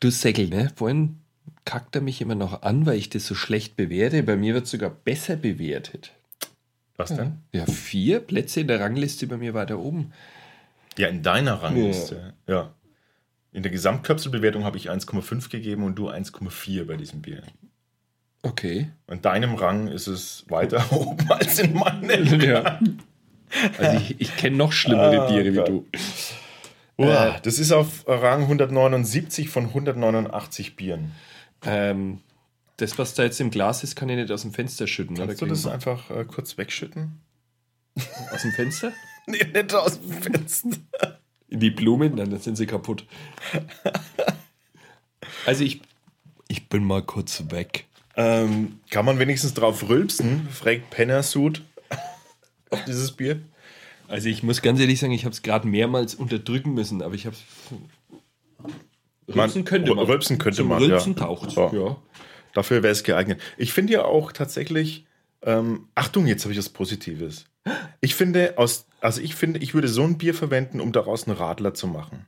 du 0.00 0.10
Säckel, 0.10 0.48
ne? 0.48 0.70
Vorhin 0.76 1.21
kackt 1.64 1.94
er 1.96 2.02
mich 2.02 2.20
immer 2.20 2.34
noch 2.34 2.62
an, 2.62 2.86
weil 2.86 2.96
ich 2.98 3.08
das 3.10 3.26
so 3.26 3.34
schlecht 3.34 3.76
bewerte. 3.76 4.22
Bei 4.22 4.36
mir 4.36 4.54
wird 4.54 4.66
sogar 4.66 4.90
besser 4.90 5.36
bewertet. 5.36 6.12
was 6.96 7.14
denn? 7.14 7.38
Ja, 7.52 7.66
vier 7.66 8.20
Plätze 8.20 8.60
in 8.60 8.68
der 8.68 8.80
Rangliste 8.80 9.26
bei 9.26 9.36
mir 9.36 9.54
weiter 9.54 9.78
oben. 9.78 10.12
Ja, 10.98 11.08
in 11.08 11.22
deiner 11.22 11.62
Rangliste. 11.62 12.34
Ja. 12.46 12.72
In 13.52 13.62
der 13.62 13.72
Gesamtköpselbewertung 13.72 14.64
habe 14.64 14.76
ich 14.78 14.90
1,5 14.90 15.50
gegeben 15.50 15.84
und 15.84 15.96
du 15.98 16.08
1,4 16.08 16.84
bei 16.84 16.96
diesem 16.96 17.22
Bier. 17.22 17.42
Okay. 18.42 18.90
In 19.08 19.22
deinem 19.22 19.54
Rang 19.54 19.88
ist 19.88 20.06
es 20.08 20.44
weiter 20.48 20.84
oben 20.92 21.30
als 21.30 21.58
in 21.58 21.74
meinem. 21.74 22.40
ja. 22.40 22.80
Also 23.78 23.96
ich, 23.98 24.20
ich 24.20 24.36
kenne 24.36 24.56
noch 24.56 24.72
schlimmere 24.72 25.22
Ah, 25.22 25.30
Biere 25.30 25.52
Gott. 25.52 25.68
wie 25.68 25.70
du. 25.70 25.86
Uah, 26.96 27.38
das 27.42 27.58
ist 27.58 27.72
auf 27.72 28.04
Rang 28.06 28.42
179 28.42 29.48
von 29.48 29.66
189 29.66 30.76
Bieren. 30.76 31.12
Ähm, 31.64 32.20
das, 32.76 32.98
was 32.98 33.14
da 33.14 33.22
jetzt 33.22 33.40
im 33.40 33.50
Glas 33.50 33.84
ist, 33.84 33.96
kann 33.96 34.08
ich 34.08 34.16
nicht 34.16 34.30
aus 34.30 34.42
dem 34.42 34.52
Fenster 34.52 34.86
schütten. 34.86 35.16
Oder? 35.16 35.26
Kannst 35.26 35.42
du 35.42 35.46
das 35.46 35.66
einfach 35.66 36.10
äh, 36.10 36.24
kurz 36.24 36.58
wegschütten? 36.58 37.20
aus 38.32 38.42
dem 38.42 38.52
Fenster? 38.52 38.92
Nee, 39.24 39.44
nicht 39.54 39.72
aus 39.72 40.00
dem 40.00 40.10
Fenster. 40.20 40.78
In 41.46 41.60
die 41.60 41.70
Blumen? 41.70 42.16
Nein, 42.16 42.30
dann 42.30 42.40
sind 42.40 42.56
sie 42.56 42.66
kaputt. 42.66 43.06
Also 45.46 45.62
ich, 45.62 45.80
ich 46.48 46.68
bin 46.68 46.82
mal 46.82 47.02
kurz 47.02 47.44
weg. 47.50 47.86
Ähm, 48.16 48.80
kann 48.90 49.04
man 49.04 49.20
wenigstens 49.20 49.54
drauf 49.54 49.88
rülpsen? 49.88 50.48
fragt 50.50 50.90
Pennersuit 50.90 51.62
auf 52.70 52.84
dieses 52.84 53.12
Bier. 53.12 53.40
Also 54.08 54.28
ich 54.28 54.42
muss 54.42 54.60
ganz 54.60 54.80
ehrlich 54.80 54.98
sagen, 54.98 55.12
ich 55.12 55.24
habe 55.24 55.32
es 55.32 55.42
gerade 55.42 55.68
mehrmals 55.68 56.16
unterdrücken 56.16 56.74
müssen, 56.74 57.00
aber 57.00 57.14
ich 57.14 57.26
habe 57.26 57.36
Rülpsen 59.28 59.64
könnte 59.64 59.94
man. 59.94 60.04
Rülpsen 60.06 60.38
könnte 60.38 60.56
Zum 60.58 60.68
man, 60.68 60.78
Rülpsen 60.82 61.14
ja. 61.14 61.18
taucht. 61.26 61.52
Ja. 61.56 61.72
Ja. 61.72 61.96
Dafür 62.54 62.82
wäre 62.82 62.92
es 62.92 63.02
geeignet. 63.04 63.40
Ich 63.56 63.72
finde 63.72 63.94
ja 63.94 64.04
auch 64.04 64.32
tatsächlich, 64.32 65.06
ähm, 65.42 65.88
Achtung, 65.94 66.26
jetzt 66.26 66.44
habe 66.44 66.52
ich 66.52 66.58
was 66.58 66.68
Positives. 66.68 67.46
Ich 68.00 68.14
finde, 68.14 68.54
aus, 68.58 68.86
also 69.00 69.20
ich 69.20 69.34
finde, 69.34 69.60
ich 69.60 69.72
würde 69.74 69.88
so 69.88 70.02
ein 70.02 70.18
Bier 70.18 70.34
verwenden, 70.34 70.80
um 70.80 70.92
daraus 70.92 71.26
einen 71.26 71.36
Radler 71.36 71.74
zu 71.74 71.86
machen. 71.86 72.26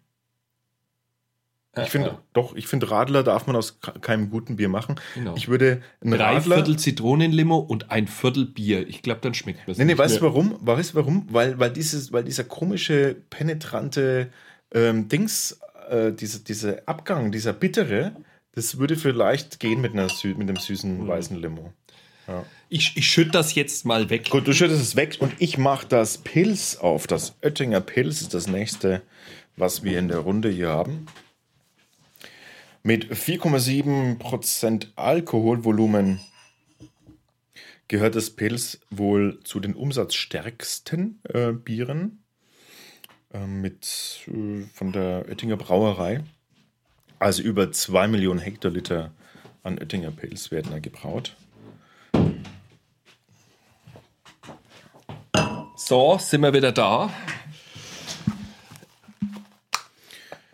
Ich 1.76 1.90
finde, 1.90 2.06
Ja. 2.10 2.22
doch, 2.34 2.54
ich 2.54 2.68
finde, 2.68 2.88
Radler 2.92 3.24
darf 3.24 3.48
man 3.48 3.56
aus 3.56 3.80
ke- 3.80 3.98
keinem 3.98 4.30
guten 4.30 4.54
Bier 4.54 4.68
machen. 4.68 4.94
Genau. 5.16 5.34
Ich 5.36 5.48
würde 5.48 5.82
einen 6.00 6.12
Drei 6.16 6.34
Radler. 6.34 6.54
Viertel 6.56 6.78
Zitronenlimo 6.78 7.58
und 7.58 7.90
ein 7.90 8.06
Viertel 8.06 8.46
Bier. 8.46 8.86
Ich 8.88 9.02
glaube, 9.02 9.20
dann 9.22 9.34
schmeckt 9.34 9.68
es 9.68 9.76
Nee, 9.78 9.84
nee, 9.86 9.98
weißt 9.98 10.18
du 10.18 10.22
warum? 10.22 10.56
Weißt 10.60 10.92
du 10.92 10.98
warum? 10.98 11.26
Weil, 11.32 11.58
weil, 11.58 11.72
dieses, 11.72 12.12
weil 12.12 12.22
dieser 12.22 12.44
komische, 12.44 13.16
penetrante 13.28 14.30
ähm, 14.72 15.08
Dings, 15.08 15.58
äh, 15.88 16.12
diese, 16.12 16.40
diese 16.40 16.86
Abgang, 16.86 17.32
dieser 17.32 17.52
bittere, 17.52 18.14
das 18.52 18.78
würde 18.78 18.96
vielleicht 18.96 19.60
gehen 19.60 19.80
mit, 19.80 19.92
einer 19.92 20.08
mit 20.22 20.48
einem 20.48 20.56
süßen 20.56 21.04
Mhm. 21.04 21.08
weißen 21.08 21.40
Limo. 21.40 21.72
Ich, 22.70 22.96
ich 22.96 23.06
schütte 23.06 23.32
das 23.32 23.54
jetzt 23.54 23.84
mal 23.84 24.08
weg. 24.08 24.30
Gut, 24.30 24.46
du 24.48 24.54
schüttest 24.54 24.80
es 24.80 24.96
weg 24.96 25.18
und 25.20 25.34
ich 25.38 25.58
mache 25.58 25.86
das 25.86 26.18
Pilz 26.18 26.76
auf. 26.76 27.06
Das 27.06 27.34
Oettinger 27.42 27.82
Pilz 27.82 28.22
ist 28.22 28.32
das 28.32 28.46
nächste, 28.46 29.02
was 29.56 29.84
wir 29.84 29.98
in 29.98 30.08
der 30.08 30.18
Runde 30.18 30.48
hier 30.48 30.70
haben. 30.70 31.06
Mit 32.82 33.12
4,7% 33.12 34.86
Alkoholvolumen 34.96 36.20
gehört 37.88 38.14
das 38.14 38.30
Pilz 38.30 38.80
wohl 38.90 39.40
zu 39.44 39.60
den 39.60 39.74
umsatzstärksten 39.74 41.20
äh, 41.28 41.52
Bieren 41.52 42.23
mit, 43.38 44.26
äh, 44.28 44.62
von 44.72 44.92
der 44.92 45.26
Oettinger 45.28 45.56
Brauerei. 45.56 46.22
Also 47.18 47.42
über 47.42 47.72
2 47.72 48.08
Millionen 48.08 48.40
Hektoliter 48.40 49.10
an 49.62 49.78
Oettinger 49.78 50.10
Pilz 50.10 50.50
werden 50.50 50.70
da 50.70 50.78
gebraut. 50.78 51.36
So, 55.76 56.18
sind 56.18 56.40
wir 56.40 56.52
wieder 56.52 56.72
da. 56.72 57.10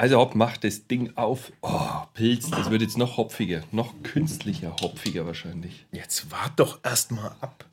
Also 0.01 0.17
Hopp, 0.17 0.35
macht 0.35 0.65
das 0.65 0.87
Ding 0.87 1.17
auf. 1.17 1.53
Oh, 1.61 2.03
Pilz, 2.15 2.51
das 2.51 2.71
wird 2.71 2.81
jetzt 2.81 2.97
noch 2.97 3.19
hopfiger. 3.19 3.63
Noch 3.71 3.93
künstlicher 4.03 4.75
hopfiger 4.81 5.27
wahrscheinlich. 5.27 5.85
Jetzt 5.93 6.31
wart 6.31 6.59
doch 6.59 6.81
erstmal 6.83 7.33
ab. 7.43 7.67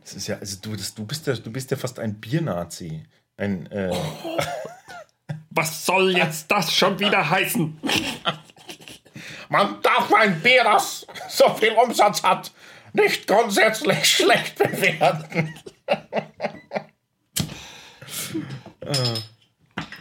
Das 0.00 0.14
ist 0.14 0.26
ja, 0.26 0.38
also 0.38 0.58
du, 0.60 0.74
das, 0.74 0.94
du, 0.94 1.06
bist 1.06 1.28
ja, 1.28 1.34
du 1.36 1.52
bist 1.52 1.70
ja 1.70 1.76
fast 1.76 2.00
ein 2.00 2.14
Biernazi. 2.14 3.04
Ein, 3.40 3.66
äh, 3.72 3.90
Was 5.50 5.86
soll 5.86 6.14
jetzt 6.14 6.50
das 6.50 6.74
schon 6.74 6.98
wieder 7.00 7.28
heißen? 7.30 7.80
Man 9.48 9.80
darf 9.82 10.12
ein 10.12 10.40
Bier, 10.42 10.62
das 10.62 11.06
so 11.28 11.48
viel 11.54 11.72
Umsatz 11.72 12.22
hat, 12.22 12.52
nicht 12.92 13.26
grundsätzlich 13.26 14.04
schlecht 14.16 14.56
bewerten. 14.56 15.54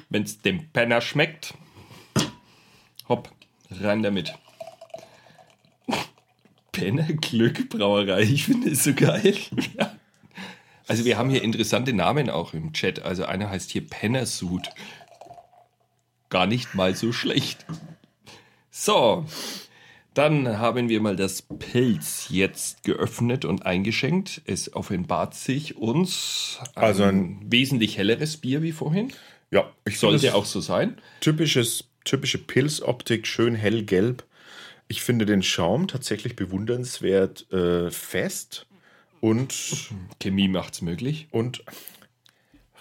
Wenn 0.10 0.24
es 0.24 0.42
dem 0.42 0.70
Penner 0.72 1.02
schmeckt, 1.02 1.54
hopp, 3.08 3.32
rein 3.72 4.04
damit. 4.04 4.36
Penner 6.72 7.14
Glück 7.14 7.70
Brauerei, 7.70 8.22
ich 8.22 8.46
finde 8.46 8.72
es 8.72 8.84
so 8.84 8.94
geil. 8.94 9.36
Also 10.90 11.06
wir 11.06 11.18
haben 11.18 11.30
hier 11.30 11.44
interessante 11.44 11.94
Namen 11.94 12.30
auch 12.30 12.54
im 12.54 12.74
Chat. 12.74 13.04
Also 13.04 13.24
einer 13.26 13.50
heißt 13.50 13.72
hier 13.72 13.86
Pennersuit. 13.88 14.70
Gar 16.30 16.48
nicht 16.48 16.76
mal 16.76 16.96
so 16.96 17.12
schlecht. 17.12 17.66
So, 18.72 19.26
dann 20.14 20.58
haben 20.60 20.90
wir 20.90 21.02
mal 21.02 21.16
das 21.16 21.42
Pilz 21.44 22.28
jetzt 22.30 22.84
geöffnet 22.84 23.46
und 23.46 23.66
eingeschenkt. 23.66 24.42
Es 24.46 24.74
offenbart 24.74 25.36
sich 25.36 25.78
uns 25.78 26.60
ein, 26.76 26.84
Also 26.84 27.04
ein- 27.04 27.40
wesentlich 27.46 27.98
helleres 27.98 28.38
Bier 28.38 28.62
wie 28.62 28.72
vorhin. 28.72 29.12
Ja, 29.52 29.72
ich 29.86 30.00
Sollte 30.00 30.36
auch 30.36 30.46
so 30.46 30.60
sein. 30.62 30.98
typisches, 31.22 31.86
typische 32.06 32.38
Pilzoptik, 32.38 33.26
schön 33.28 33.56
hellgelb. 33.56 34.24
Ich 34.88 35.02
finde 35.02 35.26
den 35.26 35.44
Schaum 35.44 35.88
tatsächlich 35.88 36.36
bewundernswert 36.36 37.52
äh, 37.52 37.90
fest. 37.92 38.66
Und, 39.22 39.90
Chemie 40.22 40.48
macht's 40.48 40.82
möglich. 40.82 41.28
und 41.32 41.64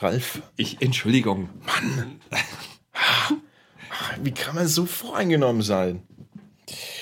Ralf, 0.01 0.43
Ich, 0.57 0.81
Entschuldigung. 0.81 1.49
wie 4.23 4.31
kann 4.33 4.55
man 4.55 4.69
so 4.69 4.87
voreingenommen 4.87 5.63
sein? 5.63 6.03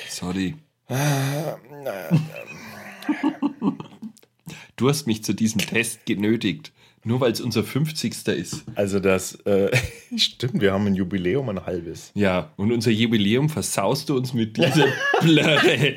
Sorry. 0.08 0.54
Du 4.76 4.88
hast 4.88 5.06
mich 5.06 5.24
zu 5.24 5.34
diesem 5.34 5.60
Test 5.60 6.06
genötigt. 6.06 6.72
Nur 7.04 7.20
weil 7.20 7.30
es 7.30 7.40
unser 7.40 7.62
50. 7.62 8.26
ist. 8.28 8.64
Also 8.74 8.98
das, 8.98 9.36
äh, 9.46 9.70
stimmt, 10.16 10.60
wir 10.60 10.72
haben 10.72 10.86
ein 10.86 10.94
Jubiläum, 10.96 11.48
ein 11.48 11.64
halbes. 11.64 12.10
Ja, 12.14 12.52
und 12.56 12.72
unser 12.72 12.90
Jubiläum 12.90 13.48
versaust 13.48 14.08
du 14.08 14.16
uns 14.16 14.32
mit 14.32 14.56
dieser 14.56 14.88
Blöre. 15.22 15.94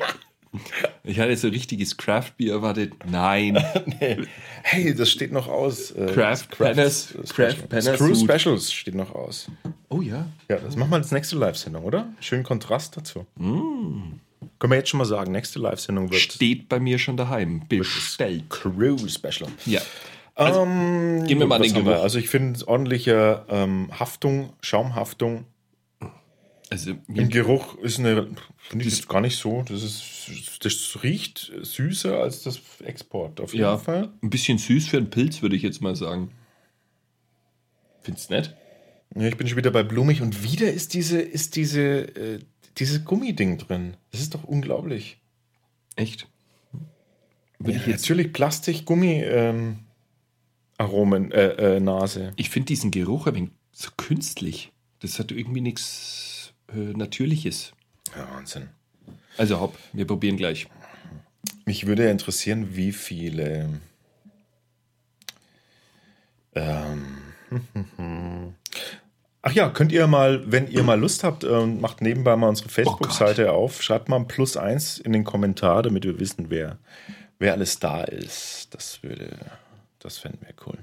Ich 1.04 1.18
hatte 1.20 1.36
so 1.36 1.48
richtiges 1.48 1.96
Craft-Bier 1.96 2.52
erwartet. 2.54 2.92
Nein. 3.10 3.62
Hey, 4.62 4.94
das 4.94 5.10
steht 5.10 5.32
noch 5.32 5.48
aus. 5.48 5.90
Äh, 5.92 6.06
Craft 6.12 6.48
Panners- 6.58 7.14
Craft 7.34 7.66
Panners 7.70 7.96
Screw. 7.98 8.14
Specials 8.14 8.70
steht 8.72 8.94
noch 8.94 9.14
aus. 9.14 9.50
Oh 9.88 10.02
ja. 10.02 10.26
Ja, 10.50 10.56
das 10.58 10.76
machen 10.76 10.90
wir 10.90 10.96
als 10.96 11.10
nächste 11.12 11.36
Live-Sendung, 11.36 11.82
oder? 11.84 12.08
Schönen 12.20 12.42
Kontrast 12.42 12.94
dazu. 12.96 13.24
Können 13.38 14.20
wir 14.60 14.76
jetzt 14.76 14.90
schon 14.90 14.98
mal 14.98 15.06
sagen, 15.06 15.32
nächste 15.32 15.58
Live-Sendung 15.60 16.10
wird 16.10 16.20
Steht 16.20 16.68
bei 16.68 16.78
mir 16.78 16.98
schon 16.98 17.16
daheim. 17.16 17.62
Bestellt. 17.68 18.50
Crew 18.50 18.98
Special. 19.08 19.50
Ja. 19.64 19.80
Ähm, 20.36 21.24
gehen 21.26 21.38
wir 21.38 21.46
mal 21.46 21.58
was 21.60 21.72
den? 21.72 21.84
Geruch. 21.84 22.00
Also 22.02 22.18
ich 22.18 22.28
finde 22.28 22.66
ordentliche 22.68 23.44
ähm, 23.48 23.88
Haftung, 23.98 24.52
Schaumhaftung. 24.60 25.46
Also, 26.70 26.92
Im 27.08 27.28
Geruch 27.28 27.76
ist 27.78 27.98
eine, 27.98 28.28
finde 28.56 28.86
ich 28.86 28.94
jetzt 28.94 29.08
gar 29.08 29.20
nicht 29.20 29.36
so. 29.36 29.64
Das 29.68 29.82
ist, 29.82 30.60
das 30.64 31.02
riecht 31.02 31.52
süßer 31.62 32.22
als 32.22 32.44
das 32.44 32.60
Export, 32.84 33.40
auf 33.40 33.52
jeden 33.52 33.64
ja, 33.64 33.76
Fall. 33.76 34.12
ein 34.22 34.30
bisschen 34.30 34.56
süß 34.56 34.86
für 34.86 34.98
einen 34.98 35.10
Pilz, 35.10 35.42
würde 35.42 35.56
ich 35.56 35.62
jetzt 35.62 35.82
mal 35.82 35.96
sagen. 35.96 36.30
Findest 38.02 38.30
du 38.30 38.34
nett? 38.34 38.56
Ja, 39.16 39.26
ich 39.26 39.36
bin 39.36 39.48
schon 39.48 39.56
wieder 39.56 39.72
bei 39.72 39.82
blumig 39.82 40.22
und 40.22 40.44
wieder 40.44 40.72
ist 40.72 40.94
diese, 40.94 41.20
ist 41.20 41.56
diese, 41.56 42.02
äh, 42.16 42.38
dieses 42.78 43.04
Gummiding 43.04 43.58
drin. 43.58 43.96
Das 44.12 44.20
ist 44.20 44.34
doch 44.34 44.44
unglaublich. 44.44 45.18
Echt? 45.96 46.28
Ja, 47.58 47.72
jetzt 47.72 47.88
natürlich 47.88 48.32
Plastik, 48.32 48.84
Gummi, 48.86 49.22
ähm, 49.24 49.80
Aromen, 50.78 51.32
äh, 51.32 51.76
äh, 51.76 51.80
Nase. 51.80 52.32
Ich 52.36 52.48
finde 52.48 52.66
diesen 52.66 52.92
Geruch 52.92 53.26
ein 53.26 53.34
wenig 53.34 53.50
so 53.72 53.90
künstlich. 53.96 54.72
Das 55.00 55.18
hat 55.18 55.32
irgendwie 55.32 55.60
nichts 55.60 56.29
äh, 56.74 56.96
Natürliches. 56.96 57.72
Ja, 58.16 58.28
Wahnsinn. 58.34 58.68
Also 59.36 59.60
hopp, 59.60 59.76
wir 59.92 60.06
probieren 60.06 60.36
gleich. 60.36 60.66
Mich 61.64 61.86
würde 61.86 62.10
interessieren, 62.10 62.74
wie 62.76 62.92
viele. 62.92 63.68
Ähm, 66.54 67.16
ach 69.42 69.52
ja, 69.52 69.70
könnt 69.70 69.92
ihr 69.92 70.06
mal, 70.06 70.50
wenn 70.50 70.68
ihr 70.68 70.82
mal 70.82 70.98
Lust 70.98 71.22
habt, 71.24 71.44
ähm, 71.44 71.80
macht 71.80 72.00
nebenbei 72.00 72.34
mal 72.36 72.48
unsere 72.48 72.68
Facebook-Seite 72.68 73.52
auf, 73.52 73.82
schreibt 73.82 74.08
mal 74.08 74.16
ein 74.16 74.28
Plus 74.28 74.56
eins 74.56 74.98
in 74.98 75.12
den 75.12 75.24
Kommentar, 75.24 75.82
damit 75.82 76.04
wir 76.04 76.18
wissen, 76.18 76.50
wer, 76.50 76.78
wer 77.38 77.52
alles 77.52 77.78
da 77.78 78.02
ist. 78.02 78.68
Das 78.72 79.02
würde, 79.02 79.36
das 80.00 80.18
fänden 80.18 80.40
wir 80.46 80.54
cool. 80.66 80.78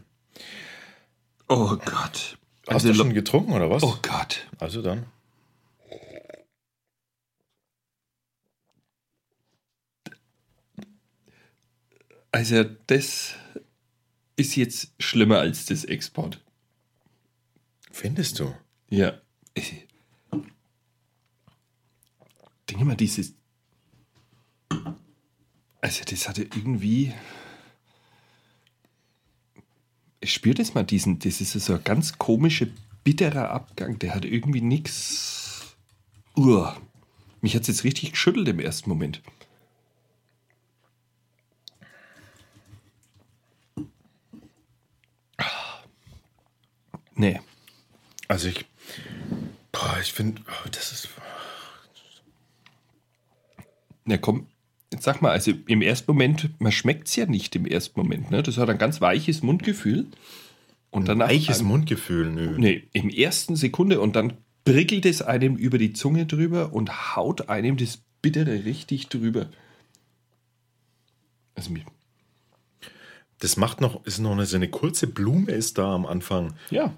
Oh 1.49 1.75
Gott. 1.77 2.37
Hast 2.67 2.73
Also, 2.73 2.89
du 2.89 2.93
schon 2.95 3.13
getrunken 3.13 3.53
oder 3.53 3.69
was? 3.69 3.83
oh 3.83 3.97
Gott. 4.01 4.47
Also 4.59 4.81
dann. 4.81 5.05
Also 12.37 12.65
das 12.85 13.33
ist 14.35 14.55
jetzt 14.55 14.91
schlimmer 14.99 15.39
als 15.39 15.65
das 15.65 15.85
Export. 15.85 16.39
Findest 17.91 18.37
du? 18.37 18.53
Ja. 18.91 19.19
Ich 19.55 19.87
denke 22.69 22.85
mal, 22.85 22.95
dieses. 22.95 23.33
Also, 25.81 26.03
das 26.07 26.29
hatte 26.29 26.43
irgendwie. 26.43 27.11
Ich 30.19 30.31
spüre 30.31 30.53
das 30.53 30.75
mal, 30.75 30.83
diesen. 30.83 31.17
Das 31.17 31.41
ist 31.41 31.53
so 31.53 31.73
ein 31.73 31.83
ganz 31.83 32.19
komischer, 32.19 32.67
bitterer 33.03 33.49
Abgang. 33.49 33.97
Der 33.97 34.13
hat 34.13 34.25
irgendwie 34.25 34.61
nichts. 34.61 35.75
Uah. 36.35 36.79
Mich 37.41 37.55
hat 37.55 37.63
es 37.63 37.69
jetzt 37.69 37.83
richtig 37.83 38.11
geschüttelt 38.11 38.47
im 38.47 38.59
ersten 38.59 38.91
Moment. 38.91 39.23
Nee. 47.17 47.39
Also 48.27 48.47
ich. 48.47 48.65
Boah, 49.71 49.97
ich 50.01 50.13
finde, 50.13 50.41
oh, 50.47 50.69
das 50.71 50.91
ist. 50.91 51.09
Na 54.05 54.17
komm, 54.17 54.47
jetzt 54.91 55.03
sag 55.03 55.21
mal, 55.21 55.31
also 55.31 55.51
im 55.67 55.81
ersten 55.81 56.09
Moment, 56.11 56.49
man 56.61 56.71
schmeckt 56.71 57.07
es 57.09 57.15
ja 57.17 57.25
nicht 57.25 57.55
im 57.55 57.65
ersten 57.65 57.99
Moment. 57.99 58.31
Ne? 58.31 58.41
Das 58.43 58.57
hat 58.57 58.69
ein 58.69 58.77
ganz 58.77 59.01
weiches 59.01 59.43
Mundgefühl. 59.43 60.05
Und 60.89 61.07
dann 61.09 61.17
nach 61.17 61.29
Weiches 61.29 61.59
einem- 61.59 61.67
Mundgefühl, 61.67 62.29
nö. 62.31 62.55
Nee, 62.57 62.87
im 62.93 63.09
ersten 63.09 63.55
Sekunde 63.57 63.99
und 63.99 64.15
dann 64.15 64.33
prickelt 64.63 65.05
es 65.05 65.21
einem 65.21 65.55
über 65.57 65.77
die 65.77 65.91
Zunge 65.93 66.25
drüber 66.25 66.71
und 66.73 67.15
haut 67.17 67.49
einem 67.49 67.75
das 67.77 67.99
Bittere 68.21 68.63
richtig 68.65 69.07
drüber. 69.09 69.47
Also 71.55 71.71
mir, 71.71 71.83
Das 73.39 73.57
macht 73.57 73.81
noch, 73.81 74.05
ist 74.05 74.19
noch 74.19 74.31
eine, 74.31 74.45
so 74.45 74.55
eine 74.55 74.69
kurze 74.69 75.07
Blume 75.07 75.51
ist 75.51 75.77
da 75.77 75.93
am 75.93 76.05
Anfang. 76.05 76.53
ja, 76.71 76.93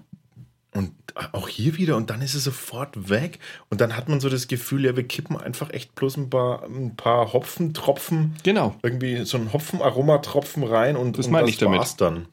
Und 0.72 0.92
auch 1.32 1.48
hier 1.48 1.76
wieder, 1.76 1.96
und 1.96 2.10
dann 2.10 2.22
ist 2.22 2.34
es 2.34 2.44
sofort 2.44 3.08
weg. 3.10 3.40
Und 3.70 3.80
dann 3.80 3.96
hat 3.96 4.08
man 4.08 4.20
so 4.20 4.28
das 4.28 4.46
Gefühl, 4.46 4.84
ja, 4.84 4.96
wir 4.96 5.02
kippen 5.02 5.36
einfach 5.36 5.70
echt 5.70 5.96
bloß 5.96 6.16
ein 6.16 6.30
paar, 6.30 6.64
ein 6.64 6.94
paar 6.96 7.32
Hopfentropfen, 7.32 8.36
genau. 8.44 8.76
irgendwie 8.82 9.24
so 9.24 9.36
ein 9.36 9.52
Hopfenaromatropfen 9.52 10.62
rein 10.62 10.96
und 10.96 11.18
Das 11.18 11.26
und 11.26 11.32
meine 11.32 11.48
ich 11.48 11.58
damit. 11.58 11.80
war's 11.80 11.96
dann. 11.96 12.26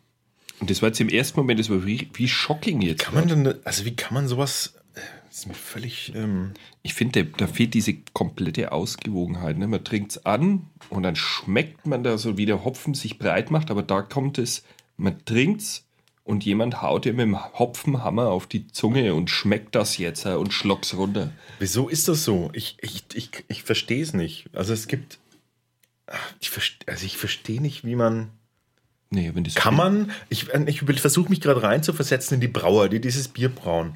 Und 0.59 0.69
das 0.69 0.81
war 0.81 0.89
jetzt 0.89 0.99
im 0.99 1.09
ersten 1.09 1.39
Moment, 1.39 1.59
das 1.59 1.69
war 1.69 1.85
wie, 1.85 2.09
wie 2.13 2.27
shocking 2.27 2.81
jetzt. 2.81 3.03
Kann 3.03 3.15
man 3.15 3.27
denn, 3.27 3.55
also 3.63 3.85
wie 3.85 3.95
kann 3.95 4.13
man 4.13 4.27
sowas, 4.27 4.75
äh, 4.93 4.99
das 5.29 5.39
ist 5.39 5.47
mir 5.47 5.53
völlig, 5.55 6.13
ähm, 6.15 6.53
Ich 6.83 6.93
finde, 6.93 7.25
da 7.25 7.47
fehlt 7.47 7.73
diese 7.73 7.95
komplette 8.13 8.71
Ausgewogenheit. 8.71 9.57
Ne? 9.57 9.67
Man 9.67 9.83
trinkt 9.83 10.11
es 10.11 10.25
an 10.25 10.67
und 10.89 11.03
dann 11.03 11.15
schmeckt 11.15 11.87
man 11.87 12.03
da 12.03 12.19
so, 12.19 12.37
wie 12.37 12.45
der 12.45 12.63
Hopfen 12.63 12.93
sich 12.93 13.17
breit 13.17 13.49
macht, 13.49 13.71
aber 13.71 13.81
da 13.81 14.03
kommt 14.03 14.37
es, 14.37 14.63
man 14.95 15.23
trinkt 15.25 15.61
es 15.61 15.86
und 16.27 16.43
jemand 16.43 16.81
haut 16.81 17.05
dir 17.05 17.13
mit 17.13 17.21
dem 17.21 17.41
Hopfenhammer 17.57 18.27
auf 18.27 18.47
die 18.47 18.67
Zunge 18.67 19.13
und 19.13 19.29
schmeckt 19.29 19.75
das 19.75 19.97
jetzt 19.97 20.25
äh, 20.25 20.33
und 20.33 20.53
schluckt's 20.53 20.95
runter. 20.95 21.31
wieso 21.59 21.87
ist 21.87 22.09
das 22.09 22.25
so? 22.25 22.49
Ich, 22.53 22.77
ich, 22.81 23.05
ich, 23.13 23.29
ich 23.47 23.63
verstehe 23.63 24.03
es 24.03 24.13
nicht. 24.13 24.47
Also 24.53 24.73
es 24.73 24.87
gibt, 24.87 25.19
ich 26.41 26.49
verste, 26.49 26.85
also 26.87 27.05
ich 27.05 27.17
verstehe 27.17 27.61
nicht, 27.61 27.85
wie 27.85 27.95
man, 27.95 28.29
Nee, 29.09 29.31
wenn 29.33 29.45
das 29.45 29.55
Kann 29.55 29.73
man, 29.73 30.11
ich, 30.27 30.47
ich 30.65 30.81
versuche 30.99 31.29
mich 31.29 31.39
gerade 31.39 31.63
rein 31.63 31.81
zu 31.81 31.93
versetzen 31.93 32.33
in 32.35 32.41
die 32.41 32.49
Brauer, 32.49 32.89
die 32.89 32.99
dieses 32.99 33.29
Bier 33.29 33.47
brauen. 33.47 33.93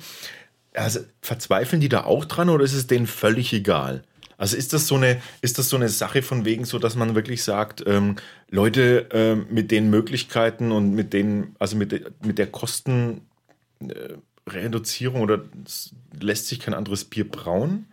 Also 0.74 1.02
verzweifeln 1.22 1.82
die 1.82 1.90
da 1.90 2.06
auch 2.06 2.24
dran 2.24 2.48
oder 2.48 2.64
ist 2.64 2.74
es 2.74 2.88
denen 2.88 3.08
völlig 3.08 3.52
egal? 3.52 4.04
Also 4.38 4.56
ist 4.56 4.72
das 4.72 4.88
so 4.88 4.96
eine, 4.96 5.22
ist 5.42 5.60
das 5.60 5.68
so 5.68 5.76
eine 5.76 5.90
Sache 5.90 6.24
von 6.24 6.46
wegen 6.46 6.64
so, 6.64 6.80
dass 6.80 6.96
man 6.96 7.14
wirklich 7.14 7.44
sagt, 7.44 7.84
ähm, 7.86 8.16
Leute 8.52 9.08
ähm, 9.14 9.46
mit 9.50 9.72
den 9.72 9.90
Möglichkeiten 9.90 10.72
und 10.72 10.94
mit 10.94 11.14
den, 11.14 11.56
also 11.58 11.76
mit, 11.78 11.92
der- 11.94 12.12
mit 12.24 12.38
der 12.38 12.48
Kostenreduzierung 12.48 15.22
oder 15.22 15.46
es 15.66 15.96
lässt 16.20 16.48
sich 16.48 16.60
kein 16.60 16.74
anderes 16.74 17.06
Bier 17.06 17.28
brauen? 17.28 17.86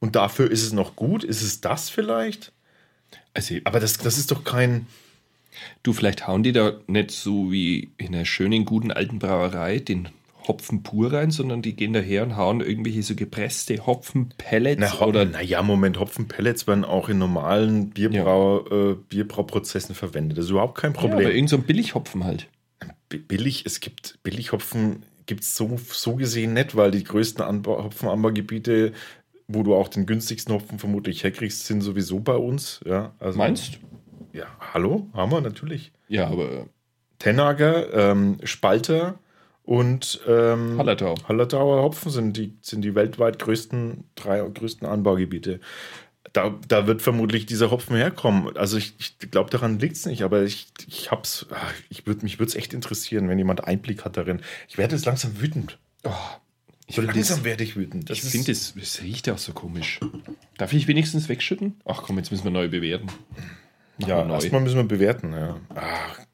Und 0.00 0.14
dafür 0.14 0.50
ist 0.50 0.62
es 0.62 0.72
noch 0.72 0.94
gut? 0.96 1.24
Ist 1.24 1.42
es 1.42 1.60
das 1.60 1.90
vielleicht? 1.90 2.52
Also, 3.34 3.56
Aber 3.64 3.80
das, 3.80 3.98
das 3.98 4.16
ist 4.18 4.30
doch 4.30 4.44
kein. 4.44 4.86
du, 5.82 5.92
vielleicht 5.92 6.28
hauen 6.28 6.44
die 6.44 6.52
da 6.52 6.78
nicht 6.86 7.10
so 7.10 7.50
wie 7.50 7.90
in 7.98 8.14
einer 8.14 8.24
schönen, 8.24 8.64
guten 8.64 8.92
alten 8.92 9.18
Brauerei 9.18 9.80
den 9.80 10.08
Hopfen 10.48 10.82
pur 10.82 11.12
rein, 11.12 11.30
sondern 11.30 11.62
die 11.62 11.76
gehen 11.76 11.92
daher 11.92 12.22
und 12.22 12.36
hauen 12.36 12.60
irgendwelche 12.60 13.02
so 13.02 13.14
gepresste 13.14 13.86
Hopfenpellets 13.86 14.80
Na, 14.80 15.00
Hop 15.00 15.08
oder 15.08 15.24
naja, 15.24 15.62
Moment, 15.62 16.00
Hopfenpellets 16.00 16.66
werden 16.66 16.84
auch 16.84 17.08
in 17.08 17.18
normalen 17.18 17.90
Bierbrau, 17.90 18.66
äh, 18.66 18.96
Bierbrauprozessen 19.08 19.94
verwendet. 19.94 20.38
Das 20.38 20.46
ist 20.46 20.50
überhaupt 20.50 20.78
kein 20.78 20.94
ja, 20.94 20.98
aber 20.98 21.08
Problem. 21.10 21.30
irgend 21.30 21.50
so 21.50 21.56
ein 21.56 21.62
Billighopfen 21.62 22.24
halt. 22.24 22.48
Billig, 23.08 23.64
es 23.64 23.80
gibt 23.80 24.18
Billighopfen, 24.22 25.04
gibt 25.26 25.42
es 25.42 25.56
so, 25.56 25.78
so 25.88 26.16
gesehen 26.16 26.54
nicht, 26.54 26.76
weil 26.76 26.90
die 26.90 27.04
größten 27.04 27.44
Anbau, 27.44 27.84
Hopfenanbaugebiete, 27.84 28.92
wo 29.46 29.62
du 29.62 29.74
auch 29.74 29.88
den 29.88 30.06
günstigsten 30.06 30.54
Hopfen 30.54 30.78
vermutlich 30.78 31.24
herkriegst, 31.24 31.66
sind 31.66 31.80
sowieso 31.80 32.20
bei 32.20 32.36
uns. 32.36 32.80
Ja, 32.84 33.14
also, 33.18 33.38
Meinst? 33.38 33.78
Ja, 34.32 34.46
hallo, 34.72 35.08
haben 35.14 35.32
wir 35.32 35.40
natürlich. 35.40 35.92
Ja, 36.08 36.28
aber 36.28 36.66
Tennager, 37.18 37.92
ähm, 37.92 38.38
Spalter 38.44 39.18
und 39.68 40.20
ähm, 40.26 40.78
Hallertau. 40.78 41.14
Hallertauer 41.28 41.82
Hopfen 41.82 42.10
sind 42.10 42.36
die, 42.38 42.56
sind 42.62 42.80
die 42.82 42.94
weltweit 42.94 43.38
größten, 43.38 44.04
drei 44.14 44.40
größten 44.40 44.88
Anbaugebiete. 44.88 45.60
da, 46.32 46.54
da 46.66 46.86
wird 46.86 47.02
vermutlich 47.02 47.44
dieser 47.44 47.70
Hopfen 47.70 47.94
herkommen. 47.96 48.56
Also 48.56 48.78
ich, 48.78 48.94
ich 48.98 49.30
glaube, 49.30 49.50
daran 49.50 49.78
liegt 49.78 49.96
es 49.96 50.06
nicht, 50.06 50.22
aber 50.22 50.42
ich, 50.42 50.68
ich 50.86 51.10
hab's, 51.10 51.46
ah, 51.50 51.56
ich 51.90 52.06
würd, 52.06 52.22
mich 52.22 52.38
würde 52.38 52.48
es 52.48 52.54
echt 52.56 52.72
interessieren, 52.72 53.28
wenn 53.28 53.36
jemand 53.38 53.64
Einblick 53.64 54.06
hat 54.06 54.16
darin. 54.16 54.40
Ich 54.68 54.78
werde 54.78 54.96
jetzt 54.96 55.04
langsam 55.04 55.38
wütend. 55.38 55.76
Oh, 56.04 56.10
So 56.90 57.02
langsam 57.02 57.36
das- 57.38 57.44
werde 57.44 57.62
ich 57.62 57.76
wütend. 57.76 58.08
Das 58.08 58.16
ich 58.18 58.24
finde, 58.24 58.52
es 58.52 58.74
es 58.74 59.02
riecht 59.02 59.28
auch 59.28 59.36
so 59.38 59.52
komisch. 59.52 60.00
Darf 60.56 60.72
ich 60.72 60.88
wenigstens 60.88 61.28
wegschütten? 61.28 61.78
Ach 61.84 62.02
komm, 62.02 62.16
jetzt 62.16 62.30
müssen 62.30 62.44
wir 62.44 62.50
neu 62.52 62.68
bewerten. 62.68 63.06
Machen 63.98 64.08
Ja, 64.10 64.26
erstmal 64.32 64.62
müssen 64.62 64.76
wir 64.76 64.84
bewerten. 64.84 65.32
Ja. 65.32 65.56
Gott, 65.68 66.27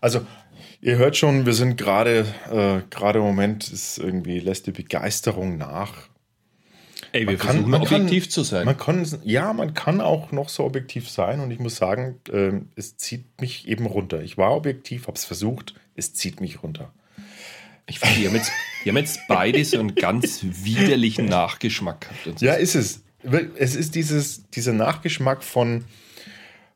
also, 0.00 0.26
ihr 0.80 0.96
hört 0.96 1.16
schon, 1.16 1.46
wir 1.46 1.54
sind 1.54 1.76
gerade, 1.76 2.26
äh, 2.50 2.82
gerade 2.90 3.18
im 3.18 3.24
Moment 3.24 3.68
ist 3.70 3.98
irgendwie, 3.98 4.40
lässt 4.40 4.66
die 4.66 4.72
Begeisterung 4.72 5.56
nach. 5.58 6.08
Ey, 7.12 7.20
wir 7.20 7.26
Man 7.26 7.38
kann- 7.38 7.46
versuchen 7.50 7.70
man 7.70 7.84
kann- 7.84 7.94
objektiv 8.02 8.28
zu 8.28 8.42
sein. 8.42 8.66
Man 8.66 8.76
kann, 8.76 9.06
ja, 9.24 9.52
man 9.52 9.72
kann 9.74 10.00
auch 10.00 10.30
noch 10.32 10.48
so 10.48 10.64
objektiv 10.64 11.08
sein 11.08 11.40
und 11.40 11.50
ich 11.50 11.58
muss 11.58 11.76
sagen, 11.76 12.20
ähm, 12.30 12.68
es 12.76 12.96
zieht 12.96 13.40
mich 13.40 13.66
eben 13.68 13.86
runter. 13.86 14.20
Ich 14.22 14.36
war 14.36 14.54
objektiv, 14.54 15.06
habe 15.06 15.16
es 15.16 15.24
versucht, 15.24 15.74
es 15.96 16.12
zieht 16.12 16.40
mich 16.40 16.62
runter. 16.62 16.92
Ich 17.86 18.00
finde, 18.00 18.16
die 18.20 18.26
haben, 18.26 18.34
jetzt, 18.34 18.52
die 18.84 18.90
haben 18.90 18.98
jetzt 18.98 19.20
beide 19.28 19.64
so 19.64 19.78
einen 19.80 19.94
ganz 19.94 20.40
widerlichen 20.42 21.24
Nachgeschmack 21.24 22.02
gehabt. 22.24 22.42
Ja, 22.42 22.52
ist 22.54 22.74
es. 22.74 23.02
Es 23.56 23.74
ist 23.74 23.94
dieses, 23.94 24.48
dieser 24.50 24.74
Nachgeschmack 24.74 25.42
von, 25.42 25.84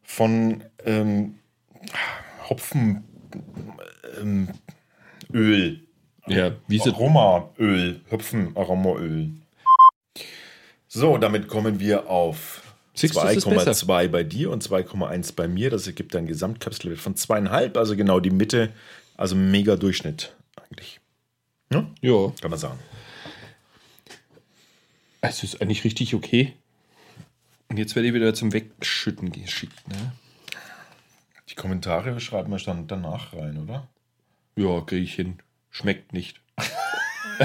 von 0.03 0.65
ähm, 0.87 1.35
Hopfen, 2.49 3.05
ähm, 4.21 4.49
Öl. 5.33 5.81
ja 6.27 6.53
wie 6.69 6.81
Aromaöl, 6.81 8.01
Hopfenaromaöl. 8.11 9.31
So, 10.89 11.17
damit 11.19 11.49
kommen 11.49 11.81
wir 11.81 12.11
auf 12.11 12.63
Siehst 12.95 13.17
du, 13.17 13.21
das 13.21 13.37
ist 13.37 13.49
besser. 13.49 13.73
2,2 13.73 14.09
bei 14.09 14.23
dir 14.23 14.51
und 14.51 14.63
2,1 14.63 15.35
bei 15.35 15.49
mir. 15.49 15.71
Das 15.71 15.87
ergibt 15.87 16.15
ein 16.15 16.27
Gesamtkapselwert 16.27 17.01
von 17.01 17.17
zweieinhalb, 17.17 17.77
also 17.77 17.97
genau 17.97 18.21
die 18.21 18.31
Mitte, 18.31 18.71
also 19.17 19.35
mega 19.35 19.77
Durchschnitt 19.77 20.35
eigentlich. 20.57 21.01
Ja, 21.73 21.87
Ja, 22.03 22.33
kann 22.41 22.51
man 22.51 22.59
sagen. 22.59 22.79
es 25.23 25.43
ist 25.43 25.63
eigentlich 25.63 25.85
richtig 25.85 26.15
okay. 26.15 26.53
Und 27.69 27.79
jetzt 27.79 27.97
werde 27.97 28.09
ich 28.09 28.15
wieder 28.15 28.35
zum 28.35 28.53
Wegschütten 28.53 29.33
geschickt. 29.33 29.89
Ne? 29.89 30.13
Die 31.53 31.57
Kommentare 31.57 32.19
schreiben 32.19 32.51
wir 32.51 32.57
dann 32.57 32.87
danach 32.87 33.35
rein, 33.35 33.59
oder? 33.59 33.87
Ja, 34.57 34.81
kriege 34.81 35.03
ich 35.03 35.15
hin. 35.15 35.37
Schmeckt 35.69 36.15
nicht. 36.15 36.41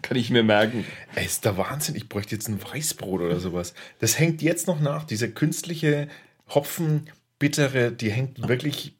Kann 0.00 0.16
ich 0.16 0.30
mir 0.30 0.42
merken. 0.42 0.86
Ey, 1.14 1.26
ist 1.26 1.44
der 1.44 1.58
Wahnsinn. 1.58 1.96
Ich 1.96 2.08
bräuchte 2.08 2.34
jetzt 2.34 2.48
ein 2.48 2.58
Weißbrot 2.62 3.20
oder 3.20 3.40
sowas. 3.40 3.74
Das 3.98 4.18
hängt 4.18 4.40
jetzt 4.40 4.66
noch 4.66 4.80
nach. 4.80 5.04
Diese 5.04 5.30
künstliche 5.30 6.08
Hopfen, 6.48 7.10
bittere, 7.38 7.92
die 7.92 8.10
hängt 8.10 8.48
wirklich 8.48 8.96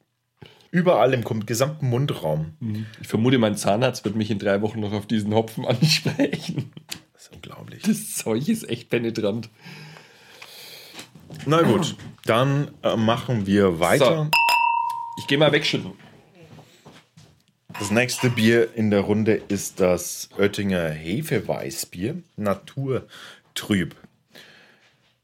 überall 0.69 1.11
im 1.15 1.23
gesamten 1.47 1.89
Mundraum. 1.89 2.53
Ich 3.01 3.07
vermute, 3.07 3.39
mein 3.39 3.57
Zahnarzt 3.57 4.05
wird 4.05 4.15
mich 4.15 4.29
in 4.29 4.37
drei 4.37 4.61
Wochen 4.61 4.81
noch 4.81 4.93
auf 4.93 5.07
diesen 5.07 5.33
Hopfen 5.33 5.65
ansprechen. 5.67 6.71
Das 7.13 7.23
ist 7.23 7.33
unglaublich. 7.33 7.81
Das 7.81 8.13
Zeug 8.13 8.47
ist 8.47 8.69
echt 8.69 8.89
penetrant. 8.89 9.49
Na 11.47 11.63
gut, 11.63 11.95
dann 12.25 12.71
äh, 12.83 12.95
machen 12.95 13.45
wir 13.45 13.79
weiter. 13.79 14.29
Ich 15.17 15.27
gehe 15.27 15.37
mal 15.37 15.51
wegschütten. 15.51 15.93
Das 17.79 17.89
nächste 17.89 18.29
Bier 18.29 18.75
in 18.75 18.91
der 18.91 19.01
Runde 19.01 19.41
ist 19.47 19.79
das 19.79 20.29
Oettinger 20.37 20.89
Hefeweißbier, 20.89 22.21
Naturtrüb. 22.35 23.95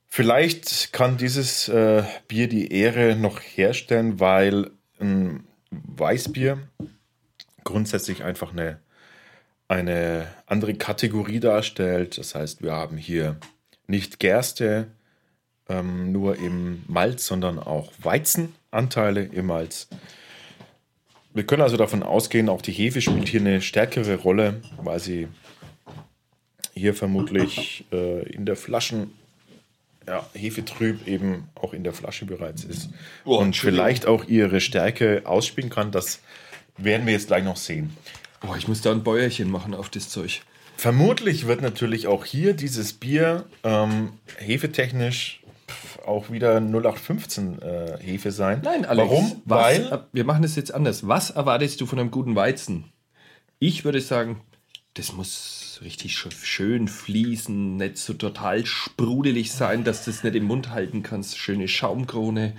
Vielleicht 0.07 0.93
kann 0.93 1.17
dieses 1.17 1.67
äh, 1.67 2.03
Bier 2.27 2.47
die 2.47 2.71
Ehre 2.71 3.15
noch 3.15 3.39
herstellen, 3.39 4.19
weil 4.19 4.71
ein 4.99 5.45
Weißbier 5.69 6.57
grundsätzlich 7.63 8.23
einfach 8.23 8.51
eine, 8.51 8.79
eine 9.67 10.27
andere 10.47 10.73
Kategorie 10.73 11.39
darstellt. 11.39 12.17
Das 12.17 12.33
heißt, 12.33 12.63
wir 12.63 12.71
haben 12.71 12.97
hier 12.97 13.35
nicht 13.85 14.19
Gerste, 14.19 14.87
ähm, 15.69 16.11
nur 16.11 16.37
im 16.37 16.83
Malz, 16.87 17.25
sondern 17.25 17.59
auch 17.59 17.91
Weizenanteile 18.01 19.23
im 19.23 19.47
Malz. 19.47 19.87
Wir 21.33 21.45
können 21.45 21.61
also 21.61 21.77
davon 21.77 22.03
ausgehen, 22.03 22.49
auch 22.49 22.61
die 22.61 22.71
Hefe 22.71 23.01
spielt 23.01 23.27
hier 23.27 23.41
eine 23.41 23.61
stärkere 23.61 24.15
Rolle, 24.15 24.61
weil 24.81 24.99
sie 24.99 25.27
hier 26.73 26.93
vermutlich 26.93 27.85
äh, 27.91 28.27
in 28.29 28.45
der 28.45 28.55
Flaschen, 28.55 29.11
ja, 30.07 30.25
Hefetrüb 30.33 31.07
eben 31.07 31.49
auch 31.55 31.73
in 31.73 31.83
der 31.83 31.93
Flasche 31.93 32.25
bereits 32.25 32.63
ist. 32.63 32.89
Oh, 33.25 33.37
und 33.37 33.55
vielleicht 33.55 34.05
auch 34.05 34.25
ihre 34.25 34.61
Stärke 34.61 35.23
ausspielen 35.25 35.69
kann. 35.69 35.91
Das 35.91 36.21
werden 36.77 37.05
wir 37.05 37.13
jetzt 37.13 37.27
gleich 37.27 37.43
noch 37.43 37.57
sehen. 37.57 37.95
Oh, 38.47 38.55
ich 38.57 38.67
muss 38.67 38.81
da 38.81 38.91
ein 38.91 39.03
Bäuerchen 39.03 39.51
machen 39.51 39.73
auf 39.73 39.89
das 39.89 40.09
Zeug. 40.09 40.41
Vermutlich 40.77 41.47
wird 41.47 41.61
natürlich 41.61 42.07
auch 42.07 42.23
hier 42.23 42.53
dieses 42.53 42.93
Bier 42.93 43.45
ähm, 43.63 44.13
hefetechnisch 44.37 45.41
auch 46.05 46.29
wieder 46.31 46.59
0815 46.61 47.61
äh, 47.61 47.97
Hefe 47.99 48.31
sein. 48.31 48.61
Nein, 48.63 48.85
Alex. 48.85 49.09
Warum? 49.09 49.41
Was, 49.45 49.61
Weil 49.63 50.03
wir 50.13 50.23
machen 50.23 50.41
das 50.41 50.55
jetzt 50.55 50.73
anders. 50.73 51.07
Was 51.07 51.31
erwartest 51.31 51.81
du 51.81 51.85
von 51.85 51.99
einem 51.99 52.11
guten 52.11 52.35
Weizen? 52.35 52.85
Ich 53.59 53.83
würde 53.85 54.01
sagen, 54.01 54.41
das 54.93 55.13
muss 55.13 55.79
richtig 55.83 56.13
sch- 56.13 56.31
schön 56.43 56.87
fließen, 56.87 57.75
nicht 57.77 57.97
so 57.97 58.13
total 58.13 58.65
sprudelig 58.65 59.51
sein, 59.51 59.83
dass 59.83 60.05
du 60.05 60.11
es 60.11 60.23
nicht 60.23 60.35
im 60.35 60.45
Mund 60.45 60.69
halten 60.69 61.03
kannst. 61.03 61.37
Schöne 61.37 61.67
Schaumkrone. 61.67 62.53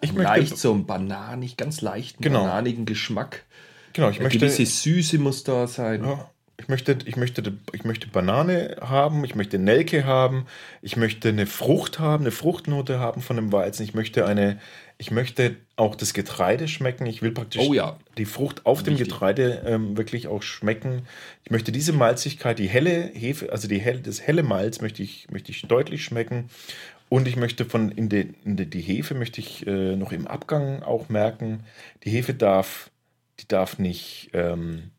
Ich 0.00 0.12
möchte- 0.12 0.24
leicht 0.32 0.58
so 0.58 0.72
einen 0.72 0.86
bananig, 0.86 1.56
ganz 1.56 1.80
leichten, 1.82 2.22
Genau. 2.22 2.40
bananigen 2.42 2.84
Geschmack. 2.86 3.44
genau, 3.92 4.08
ich 4.10 4.16
Eine 4.16 4.24
möchte 4.24 4.38
gewisse 4.40 4.64
Süße 4.66 5.18
muss 5.18 5.44
da 5.44 5.66
sein. 5.66 6.04
Ja, 6.04 6.30
ich 6.60 6.68
möchte, 6.68 6.98
ich, 7.06 7.16
möchte, 7.16 7.42
ich 7.72 7.84
möchte 7.84 8.08
Banane 8.08 8.76
haben, 8.82 9.24
ich 9.24 9.34
möchte 9.34 9.58
Nelke 9.58 10.04
haben, 10.04 10.44
ich 10.82 10.96
möchte 10.96 11.30
eine 11.30 11.46
Frucht 11.46 11.98
haben, 11.98 12.24
eine 12.24 12.32
Fruchtnote 12.32 12.98
haben 12.98 13.22
von 13.22 13.36
dem 13.36 13.50
Weizen. 13.50 13.82
Ich 13.82 13.94
möchte 13.94 14.26
eine, 14.26 14.60
ich 14.98 15.10
möchte 15.10 15.56
auch 15.76 15.94
das 15.94 16.12
Getreide 16.12 16.68
schmecken. 16.68 17.06
Ich 17.06 17.22
will 17.22 17.32
praktisch 17.32 17.62
Oh 17.66 17.72
ja. 17.72 17.98
die 18.18 18.26
Frucht 18.26 18.66
auf 18.66 18.82
dem 18.82 18.94
Wichtig. 18.94 19.08
Getreide 19.08 19.62
ähm, 19.64 19.96
wirklich 19.96 20.28
auch 20.28 20.42
schmecken. 20.42 21.06
Ich 21.44 21.50
möchte 21.50 21.72
diese 21.72 21.94
Malzigkeit, 21.94 22.58
die 22.58 22.68
helle 22.68 23.10
Hefe, 23.14 23.50
also 23.52 23.66
die 23.66 23.78
helle, 23.78 24.00
das 24.00 24.20
helle 24.20 24.42
Malz 24.42 24.82
möchte 24.82 25.02
ich, 25.02 25.28
möchte 25.30 25.52
ich 25.52 25.62
deutlich 25.62 26.04
schmecken. 26.04 26.50
Und 27.08 27.26
ich 27.26 27.36
möchte 27.36 27.64
von 27.64 27.90
in 27.90 28.10
de, 28.10 28.28
in 28.44 28.58
de, 28.58 28.66
die 28.66 28.82
Hefe 28.82 29.14
möchte 29.14 29.40
ich 29.40 29.66
äh, 29.66 29.96
noch 29.96 30.12
im 30.12 30.26
Abgang 30.26 30.82
auch 30.82 31.08
merken. 31.08 31.64
Die 32.04 32.10
Hefe 32.10 32.34
darf, 32.34 32.90
die 33.40 33.48
darf 33.48 33.78
nicht 33.78 34.30
ähm, 34.34 34.90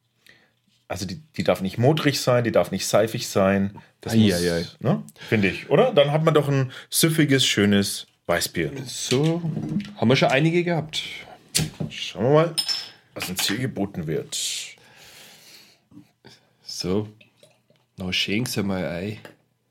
also 0.92 1.06
die, 1.06 1.22
die 1.38 1.46
darf 1.46 1.62
nicht 1.62 1.78
modrig 1.78 2.20
sein, 2.20 2.44
die 2.44 2.52
darf 2.52 2.72
nicht 2.72 2.86
seifig 2.86 3.30
sein. 3.30 3.80
Das 4.02 4.14
muss, 4.14 4.34
Eieiei. 4.34 4.68
ne? 4.82 5.02
finde 5.30 5.48
ich, 5.48 5.70
oder? 5.70 5.94
Dann 5.94 6.12
hat 6.12 6.26
man 6.26 6.34
doch 6.34 6.50
ein 6.50 6.74
süffiges, 6.90 7.46
schönes 7.46 8.08
Weißbier. 8.26 8.74
So, 8.86 9.42
haben 9.96 10.10
wir 10.10 10.18
schon 10.18 10.28
einige 10.28 10.66
gehabt. 10.66 11.02
Schauen 11.90 12.24
wir 12.26 12.32
mal, 12.32 12.56
was 13.14 13.30
uns 13.30 13.48
hier 13.48 13.58
geboten 13.58 14.06
wird. 14.06 14.38
So, 16.66 17.08
noch 17.96 18.12
schenken 18.12 18.50
Sie 18.50 18.62
mal 18.62 18.86
ein. 18.86 19.18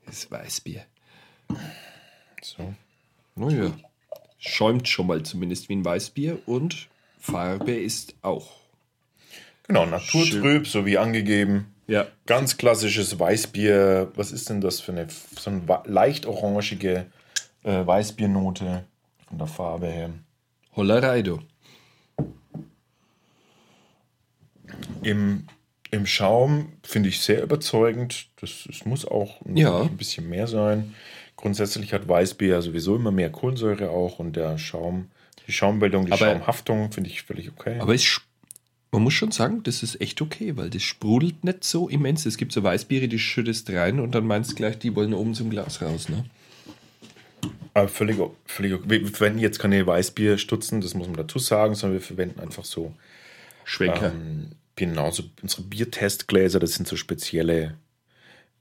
Das 0.07 0.31
Weißbier. 0.31 0.83
So. 2.41 2.73
Naja, 3.35 3.71
schäumt 4.39 4.87
schon 4.87 5.05
mal 5.05 5.21
zumindest 5.21 5.69
wie 5.69 5.75
ein 5.75 5.85
Weißbier 5.85 6.39
und 6.47 6.87
Farbe 7.19 7.73
ist 7.73 8.15
auch. 8.23 8.60
Genau, 9.67 9.85
naturtrüb, 9.85 10.67
so 10.67 10.85
wie 10.85 10.97
angegeben. 10.97 11.67
Ja. 11.87 12.07
Ganz 12.25 12.57
klassisches 12.57 13.19
Weißbier. 13.19 14.11
Was 14.15 14.31
ist 14.31 14.49
denn 14.49 14.61
das 14.61 14.79
für 14.79 14.91
eine 14.91 15.07
so 15.09 15.49
eine 15.49 15.61
leicht 15.85 16.25
orangige 16.25 17.05
äh, 17.63 17.85
Weißbiernote 17.85 18.85
von 19.27 19.37
der 19.37 19.47
Farbe 19.47 19.87
her? 19.87 20.09
Hollerei, 20.75 21.21
du. 21.21 21.39
Im, 25.03 25.47
im 25.91 26.05
Schaum 26.05 26.73
finde 26.83 27.09
ich 27.09 27.21
sehr 27.21 27.43
überzeugend. 27.43 28.27
Das, 28.39 28.67
es 28.69 28.85
muss 28.85 29.05
auch 29.05 29.41
ein, 29.45 29.57
Ja. 29.57 29.81
ein 29.81 29.97
bisschen 29.97 30.29
mehr 30.29 30.47
sein. 30.47 30.93
Grundsätzlich 31.35 31.93
hat 31.93 32.07
Weißbier 32.07 32.61
sowieso 32.61 32.95
immer 32.95 33.11
mehr 33.11 33.31
Kohlensäure 33.31 33.89
auch 33.89 34.19
und 34.19 34.35
der 34.35 34.57
Schaum, 34.57 35.09
die 35.47 35.51
Schaumbildung, 35.51 36.05
die 36.05 36.11
Aber- 36.11 36.25
Schaumhaftung 36.25 36.91
finde 36.91 37.09
ich 37.09 37.23
völlig 37.23 37.49
okay. 37.51 37.79
Aber 37.79 37.95
es, 37.95 38.21
man 38.91 39.03
muss 39.03 39.13
schon 39.13 39.31
sagen, 39.31 39.63
das 39.63 39.83
ist 39.83 40.01
echt 40.01 40.21
okay, 40.21 40.57
weil 40.57 40.69
das 40.69 40.83
sprudelt 40.83 41.43
nicht 41.45 41.63
so 41.63 41.87
immens. 41.87 42.25
Es 42.25 42.37
gibt 42.37 42.51
so 42.51 42.61
Weißbiere, 42.61 43.07
die 43.07 43.19
schüttest 43.19 43.69
rein 43.69 43.99
und 43.99 44.13
dann 44.13 44.27
meinst 44.27 44.51
du 44.51 44.55
gleich, 44.55 44.77
die 44.79 44.95
wollen 44.95 45.13
oben 45.13 45.33
zum 45.33 45.49
Glas 45.49 45.81
raus. 45.81 46.09
Ne? 46.09 46.25
Aber 47.73 47.87
völlig, 47.87 48.17
völlig 48.45 48.73
okay. 48.73 48.89
Wir 48.89 49.07
verwenden 49.07 49.39
jetzt 49.39 49.59
keine 49.59 49.87
Weißbierstutzen, 49.87 50.81
das 50.81 50.93
muss 50.93 51.07
man 51.07 51.15
dazu 51.15 51.39
sagen, 51.39 51.73
sondern 51.75 51.99
wir 51.99 52.05
verwenden 52.05 52.41
einfach 52.41 52.65
so 52.65 52.93
Schwenker. 53.63 54.11
ähm, 54.11 54.51
genau 54.75 55.09
so 55.11 55.23
unsere 55.41 55.61
Biertestgläser. 55.63 56.59
Das 56.59 56.73
sind 56.73 56.87
so 56.87 56.97
spezielle 56.97 57.77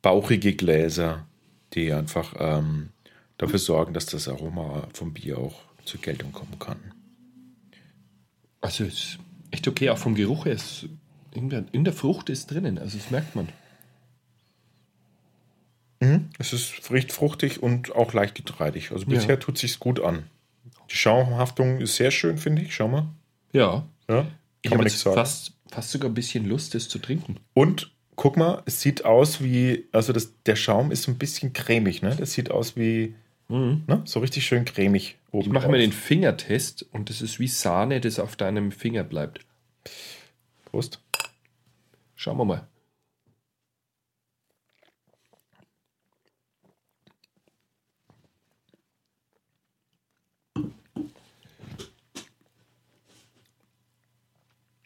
bauchige 0.01 0.55
Gläser. 0.55 1.27
die 1.75 1.93
einfach 1.93 2.35
ähm, 2.39 2.91
dafür 3.39 3.61
sorgen, 3.61 3.95
dass 3.95 4.07
das 4.07 4.27
Aroma 4.29 4.89
vom 4.93 5.13
Bier 5.13 5.39
auch 5.39 5.61
zur 5.85 6.01
Geltung 6.01 6.33
kommen 6.33 6.59
kann. 6.59 6.79
Also 8.61 8.85
ist 8.85 9.19
echt 9.51 9.67
okay, 9.69 9.91
auch 9.91 9.99
vom 9.99 10.15
Geruch 10.15 10.45
her. 10.47 10.53
Ist, 10.55 10.87
in, 11.33 11.51
der, 11.51 11.65
in 11.73 11.85
der 11.85 11.93
Frucht 11.93 12.29
ist 12.31 12.51
drinnen, 12.51 12.79
also 12.79 12.97
das 12.99 13.11
merkt 13.11 13.37
man. 13.37 13.49
Es 16.39 16.55
ist 16.55 16.91
recht 16.91 17.13
fruchtig 17.13 17.63
und 17.63 17.95
auch 17.95 18.15
leicht 18.15 18.35
getreidig. 18.35 18.91
Also 18.91 19.05
bisher 19.05 19.31
Ja. 19.31 19.37
tut 19.37 19.59
sich's 19.59 19.79
gut 19.79 20.01
an. 20.01 20.25
Die 20.91 20.97
Schaumhaftung 20.97 21.79
ist 21.81 21.97
sehr 21.97 22.11
schön, 22.11 22.39
finde 22.39 22.63
ich. 22.63 22.75
Schau 22.75 22.89
mal. 22.89 23.07
Ja. 23.53 23.87
Ja, 24.09 24.27
Ich 24.63 24.71
habe 24.71 24.83
nichts 24.83 24.95
jetzt 24.95 25.03
sagen. 25.05 25.15
fast, 25.17 25.53
fast 25.71 25.91
sogar 25.91 26.11
ein 26.11 26.15
bisschen 26.15 26.49
Lust, 26.49 26.75
das 26.75 26.89
zu 26.89 26.99
trinken. 26.99 27.37
Und 27.53 27.93
guck 28.17 28.39
mal, 28.39 28.63
es 28.65 28.81
sieht 28.81 29.05
aus 29.05 29.43
wie, 29.45 29.85
also 29.93 30.15
das, 30.15 30.33
der 30.47 30.57
Schaum 30.57 30.91
ist 30.91 31.03
so 31.03 31.11
ein 31.13 31.19
bisschen 31.19 31.53
cremig, 31.53 32.01
ne? 32.01 32.17
Das 32.17 32.33
sieht 32.33 32.51
aus 32.51 32.77
wie, 32.77 33.15
ne? 33.51 34.03
so 34.05 34.21
richtig 34.21 34.47
schön 34.47 34.65
cremig 34.65 35.19
oben. 35.33 35.47
Ich 35.47 35.53
mache 35.53 35.69
mir 35.69 35.79
den 35.79 35.93
Fingertest 35.93 36.87
und 36.93 37.11
das 37.11 37.21
ist 37.21 37.39
wie 37.39 37.49
Sahne, 37.49 38.01
das 38.01 38.19
auf 38.19 38.37
deinem 38.37 38.73
Finger 38.73 39.05
bleibt. 39.05 39.41
Prost. 40.65 41.01
Schauen 42.15 42.39
wir 42.39 42.45
mal. 42.45 42.69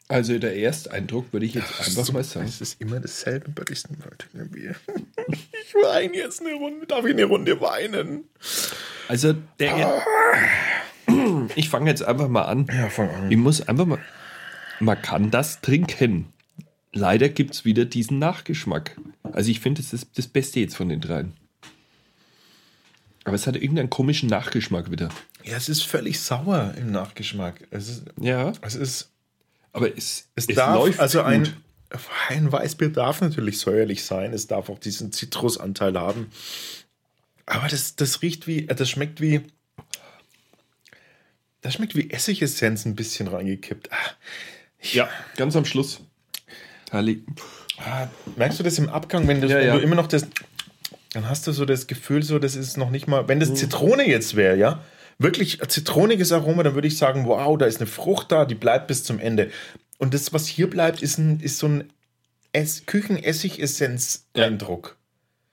Also 0.07 0.37
der 0.37 0.55
Ersteindruck 0.57 1.33
würde 1.33 1.45
ich 1.47 1.55
jetzt 1.55 1.79
einfach 1.79 2.11
mal 2.13 2.23
sagen. 2.23 2.45
Es 2.47 2.61
ist 2.61 2.79
immer 2.79 2.99
dasselbe 2.99 3.49
bei 3.49 3.63
Wörtingen 3.63 4.51
Bier. 4.51 4.75
Ich 5.27 5.73
weine 5.73 6.15
jetzt 6.15 6.41
eine 6.41 6.53
Runde. 6.53 6.85
Darf 6.85 7.03
ich 7.05 7.13
eine 7.13 7.25
Runde 7.25 7.59
weinen? 7.59 8.25
Also 9.07 9.33
der 9.59 9.71
Er- 9.75 10.01
Ich 11.55 11.69
fange 11.69 11.89
jetzt 11.89 12.03
einfach 12.03 12.27
mal 12.27 12.43
an. 12.43 12.67
Ja, 12.71 12.89
fang 12.89 13.09
an. 13.09 13.31
Ich 13.31 13.37
muss 13.37 13.67
einfach 13.67 13.85
mal. 13.85 13.99
Man 14.79 15.01
kann 15.01 15.31
das 15.31 15.61
trinken. 15.61 16.27
Leider 16.93 17.29
gibt 17.29 17.55
es 17.55 17.65
wieder 17.65 17.85
diesen 17.85 18.19
Nachgeschmack. 18.19 18.97
Also 19.23 19.49
ich 19.49 19.59
finde, 19.59 19.81
das 19.81 19.91
ist 19.93 20.09
das 20.17 20.27
Beste 20.27 20.59
jetzt 20.59 20.75
von 20.77 20.87
den 20.89 21.01
dreien. 21.01 21.33
Aber 23.23 23.33
es 23.35 23.47
hat 23.47 23.55
irgendeinen 23.55 23.89
komischen 23.89 24.29
Nachgeschmack 24.29 24.91
wieder. 24.91 25.09
Ja, 25.43 25.57
es 25.57 25.67
ist 25.67 25.81
völlig 25.83 26.19
sauer 26.19 26.73
im 26.77 26.91
Nachgeschmack. 26.91 27.67
Es 27.71 27.89
ist, 27.89 28.03
Ja. 28.21 28.53
es 28.61 28.75
ist 28.75 29.09
Aber 29.75 29.89
es, 29.97 30.29
Es, 30.35 30.47
es 30.47 30.55
darf, 30.55 30.75
läuft 30.75 30.99
also 31.01 31.21
ein, 31.21 31.43
gut. 31.43 31.53
ein 32.29 32.49
Weißbier 32.51 32.89
darf 32.89 33.19
natürlich 33.19 33.59
säuerlich 33.59 34.05
sein. 34.05 34.31
Es 34.33 34.47
darf 34.47 34.69
auch 34.69 34.79
diesen 34.79 35.11
Zitrusanteil 35.11 35.99
haben. 35.99 36.31
Aber 37.45 37.67
das, 37.67 37.95
das 37.97 38.21
riecht 38.21 38.47
wie, 38.47 38.67
äh, 38.69 38.73
das 38.75 38.89
schmeckt 38.89 39.19
wie, 39.19 39.41
das 41.61 41.73
schmeckt 41.73 41.93
wie 41.95 42.09
Essigessenz 42.09 42.85
ein 42.85 42.95
bisschen 42.95 43.27
reingekippt. 43.27 43.91
Ah, 43.91 43.95
Ja, 44.81 45.09
ganz 45.35 45.55
am 45.57 45.65
Schluss. 45.65 45.99
Ah, 46.91 47.03
merkst 48.37 48.59
du 48.59 48.63
das 48.63 48.77
im 48.79 48.87
Abgang, 48.87 49.27
wenn, 49.27 49.41
das, 49.41 49.51
Ja, 49.51 49.57
wenn 49.57 49.67
ja. 49.67 49.75
du 49.75 49.81
immer 49.81 49.95
noch 49.95 50.07
das, 50.07 50.25
dann 51.11 51.27
hast 51.27 51.45
du 51.47 51.51
so 51.51 51.65
das 51.65 51.87
Gefühl, 51.87 52.23
so, 52.23 52.39
das 52.39 52.55
ist 52.55 52.77
noch 52.77 52.89
nicht 52.91 53.07
mal, 53.07 53.27
wenn 53.27 53.41
das 53.41 53.53
Zitrone 53.55 54.07
jetzt 54.07 54.37
wäre, 54.37 54.55
ja, 54.55 54.81
wirklich 55.17 55.59
zitroniges 55.67 56.31
Aroma, 56.31 56.63
dann 56.63 56.75
würde 56.75 56.87
ich 56.87 56.97
sagen, 56.97 57.25
wow, 57.25 57.57
da 57.57 57.65
ist 57.65 57.81
eine 57.81 57.87
Frucht 57.87 58.31
da, 58.31 58.45
die 58.45 58.55
bleibt 58.55 58.87
bis 58.87 59.03
zum 59.03 59.19
Ende. 59.19 59.51
Und 59.97 60.13
das, 60.13 60.31
was 60.33 60.47
hier 60.47 60.69
bleibt, 60.69 61.01
ist, 61.01 61.17
ein, 61.17 61.39
ist 61.39 61.57
so 61.57 61.67
ein 61.67 61.91
Ess 62.51 62.85
Küchenessig-Essenz-Eindruck. 62.85 64.97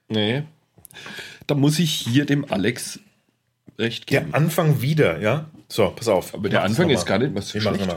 Nee. 0.09 0.43
Da 1.47 1.55
muss 1.55 1.79
ich 1.79 1.93
hier 1.93 2.27
dem 2.27 2.51
Alex 2.51 2.99
recht 3.79 4.11
Der 4.11 4.23
geben. 4.23 4.35
Anfang 4.35 4.83
wieder, 4.83 5.21
ja? 5.21 5.49
So, 5.69 5.91
pass 5.91 6.09
auf. 6.09 6.35
Aber 6.35 6.49
der 6.49 6.65
Anfang 6.65 6.91
ist 6.91 7.07
gar 7.07 7.19
nicht 7.19 7.33
mal 7.35 7.43
so 7.43 7.59
Ich 7.59 7.65
schlecht. 7.65 7.89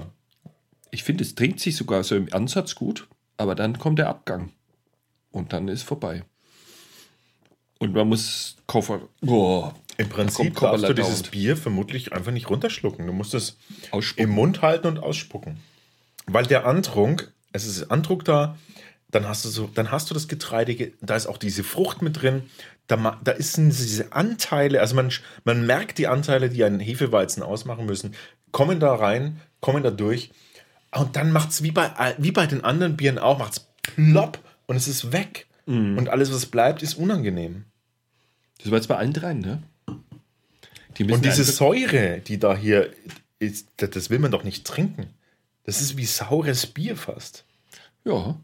Ich 0.91 1.03
finde, 1.03 1.23
es 1.23 1.33
trinkt 1.35 1.59
sich 1.59 1.75
sogar 1.75 2.03
so 2.03 2.15
im 2.15 2.31
Ansatz 2.33 2.75
gut, 2.75 3.07
aber 3.37 3.55
dann 3.55 3.77
kommt 3.77 3.99
der 3.99 4.07
Abgang. 4.07 4.53
Und 5.31 5.51
dann 5.51 5.67
ist 5.67 5.83
vorbei. 5.83 6.23
Und 7.79 7.93
man 7.93 8.07
muss 8.07 8.55
Koffer. 8.67 9.01
Boah, 9.19 9.75
Im 9.97 10.09
Prinzip 10.09 10.59
darfst 10.59 10.87
du 10.87 10.93
dieses. 10.93 11.23
Bier 11.23 11.55
vermutlich 11.55 12.13
einfach 12.13 12.31
nicht 12.31 12.49
runterschlucken. 12.49 13.07
Du 13.07 13.13
musst 13.13 13.33
es 13.33 13.57
Ausspucken. 13.91 14.29
im 14.29 14.35
Mund 14.35 14.61
halten 14.61 14.87
und 14.87 14.99
ausspucken. 14.99 15.57
Weil 16.27 16.45
der 16.45 16.65
Antrunk, 16.65 17.31
es 17.51 17.65
ist 17.65 17.91
Antrunk 17.91 18.25
da, 18.25 18.57
dann 19.11 19.27
hast 19.27 19.45
du 19.45 19.49
so, 19.49 19.69
dann 19.73 19.91
hast 19.91 20.09
du 20.09 20.13
das 20.13 20.27
Getreidige, 20.27 20.93
da 21.01 21.15
ist 21.15 21.27
auch 21.27 21.37
diese 21.37 21.63
Frucht 21.63 22.01
mit 22.01 22.21
drin, 22.21 22.43
da, 22.87 23.19
da 23.23 23.31
ist 23.31 23.53
sind 23.53 23.69
diese 23.69 24.11
Anteile, 24.11 24.81
also 24.81 24.95
man, 24.95 25.11
man 25.43 25.65
merkt 25.65 25.97
die 25.97 26.07
Anteile, 26.07 26.49
die 26.49 26.63
einen 26.63 26.79
Hefeweizen 26.79 27.41
ausmachen 27.41 27.85
müssen, 27.85 28.15
kommen 28.51 28.79
da 28.79 28.93
rein, 28.93 29.39
kommen 29.61 29.83
da 29.83 29.91
durch 29.91 30.31
und 30.91 31.15
dann 31.15 31.31
macht 31.31 31.51
es 31.51 31.63
wie 31.63 31.71
bei, 31.71 31.91
wie 32.17 32.31
bei 32.31 32.45
den 32.45 32.63
anderen 32.63 32.97
Bieren 32.97 33.17
auch, 33.17 33.39
macht 33.39 33.53
es 33.53 33.67
plopp 33.81 34.39
und 34.65 34.75
es 34.75 34.87
ist 34.87 35.11
weg. 35.11 35.47
Und 35.97 36.09
alles, 36.09 36.31
was 36.31 36.45
bleibt, 36.45 36.83
ist 36.83 36.93
unangenehm. 36.95 37.65
Das 38.59 38.69
war 38.71 38.77
jetzt 38.77 38.87
bei 38.87 38.97
allen 38.97 39.13
dreien, 39.13 39.39
ne? 39.39 39.63
Die 40.97 41.03
Und 41.03 41.25
diese 41.25 41.43
Säure, 41.43 42.19
die 42.19 42.39
da 42.39 42.55
hier 42.55 42.91
ist, 43.39 43.67
das, 43.77 43.89
das 43.91 44.09
will 44.09 44.19
man 44.19 44.31
doch 44.31 44.43
nicht 44.43 44.65
trinken. 44.65 45.07
Das 45.63 45.81
ist 45.81 45.97
wie 45.97 46.05
saures 46.05 46.67
Bier 46.67 46.95
fast. 46.95 47.43
Ja. 48.03 48.39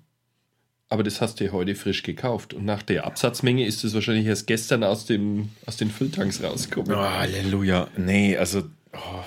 Aber 0.90 1.04
das 1.04 1.22
hast 1.22 1.40
du 1.40 1.52
heute 1.54 1.76
frisch 1.76 2.04
gekauft. 2.04 2.54
Und 2.54 2.66
nach 2.66 2.84
der 2.84 3.06
Absatzmenge 3.06 3.66
ist 3.66 3.84
es 3.84 3.94
wahrscheinlich 3.94 4.26
erst 4.26 4.48
gestern 4.48 4.84
aus, 4.84 5.06
dem, 5.06 5.50
aus 5.66 5.78
den 5.78 5.90
Fülltanks 5.90 6.44
rausgekommen. 6.44 6.94
Oh, 6.94 7.00
Halleluja. 7.02 7.88
Nee, 7.96 8.36
also. 8.36 8.64
Oh. 8.94 9.24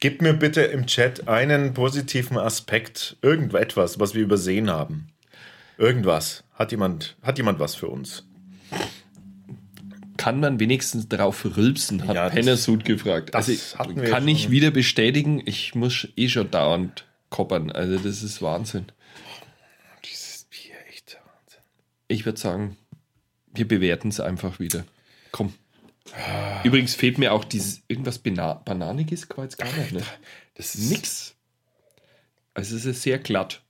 Gib 0.00 0.20
mir 0.20 0.34
bitte 0.34 0.60
im 0.60 0.86
Chat 0.86 1.28
einen 1.28 1.72
positiven 1.72 2.36
Aspekt, 2.36 3.16
irgendetwas, 3.22 3.98
was 3.98 4.14
wir 4.14 4.22
übersehen 4.22 4.68
haben. 4.70 5.08
Irgendwas. 5.78 6.44
Hat 6.52 6.72
jemand, 6.72 7.16
hat 7.22 7.38
jemand 7.38 7.58
was 7.58 7.74
für 7.74 7.88
uns? 7.88 8.26
Kann 10.24 10.40
man 10.40 10.58
wenigstens 10.58 11.06
drauf 11.06 11.44
rülpsen, 11.44 12.06
hat 12.06 12.16
Ja, 12.16 12.30
Pennersud 12.30 12.86
gefragt. 12.86 13.34
das 13.34 13.46
Also 13.76 13.94
kann 13.94 14.22
schon. 14.22 14.28
ich 14.28 14.50
wieder 14.50 14.70
bestätigen, 14.70 15.42
ich 15.44 15.74
muss 15.74 16.08
eh 16.16 16.30
schon 16.30 16.50
dauernd 16.50 17.04
koppern. 17.28 17.70
Also 17.70 17.98
das 17.98 18.22
ist 18.22 18.40
Wahnsinn. 18.40 18.86
Dieses 20.02 20.44
Bier, 20.44 20.76
echt 20.90 21.16
Wahnsinn. 21.16 21.60
Ich 22.08 22.24
würde 22.24 22.40
sagen, 22.40 22.78
wir 23.52 23.68
bewerten 23.68 24.08
es 24.08 24.18
einfach 24.18 24.60
wieder. 24.60 24.84
Komm. 25.30 25.52
Übrigens 26.64 26.94
fehlt 26.94 27.18
mir 27.18 27.32
auch 27.34 27.44
dieses 27.44 27.82
irgendwas 27.88 28.18
Bana 28.18 28.54
Bananiges 28.54 29.28
war 29.36 29.44
jetzt 29.44 29.58
gar 29.58 29.70
nicht. 29.76 29.92
Ne? 29.92 30.02
Das 30.54 30.74
ist 30.74 30.90
Nix. 30.90 31.34
Also 32.54 32.76
es 32.76 32.86
ist 32.86 33.02
sehr 33.02 33.18
glatt. 33.18 33.60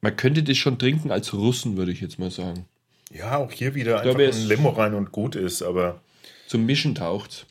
Man 0.00 0.16
könnte 0.16 0.44
das 0.44 0.56
schon 0.58 0.78
trinken 0.78 1.10
als 1.10 1.32
Russen, 1.34 1.76
würde 1.76 1.90
ich 1.90 2.00
jetzt 2.00 2.20
mal 2.20 2.30
sagen. 2.30 2.66
Ja, 3.10 3.36
auch 3.38 3.52
hier 3.52 3.74
wieder 3.74 4.02
glaube, 4.02 4.26
einfach 4.26 4.38
ein 4.38 4.48
Limo 4.48 4.70
rein 4.70 4.94
und 4.94 5.12
gut 5.12 5.34
ist, 5.34 5.62
aber. 5.62 6.00
Zum 6.46 6.66
Mischen 6.66 6.94
taucht's. 6.94 7.46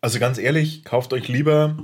Also 0.00 0.18
ganz 0.18 0.38
ehrlich, 0.38 0.84
kauft 0.84 1.12
euch 1.12 1.28
lieber, 1.28 1.76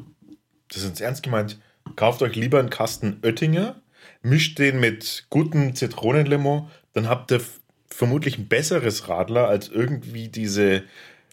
das 0.69 0.79
ist 0.79 0.89
jetzt 0.89 1.01
ernst 1.01 1.23
gemeint, 1.23 1.59
kauft 1.97 2.23
euch 2.23 2.37
lieber 2.37 2.59
einen 2.59 2.71
Kasten 2.71 3.19
Oettinger, 3.23 3.81
mischt 4.23 4.59
den 4.59 4.81
mit 4.81 5.27
gutem 5.29 5.75
Zitronenlimo, 5.75 6.71
dann 6.93 7.09
habt 7.09 7.33
ihr 7.33 7.41
vermutlich 7.89 8.39
ein 8.39 8.49
besseres 8.49 9.09
Radler 9.09 9.49
als 9.49 9.69
irgendwie 9.69 10.29
diese, 10.29 10.85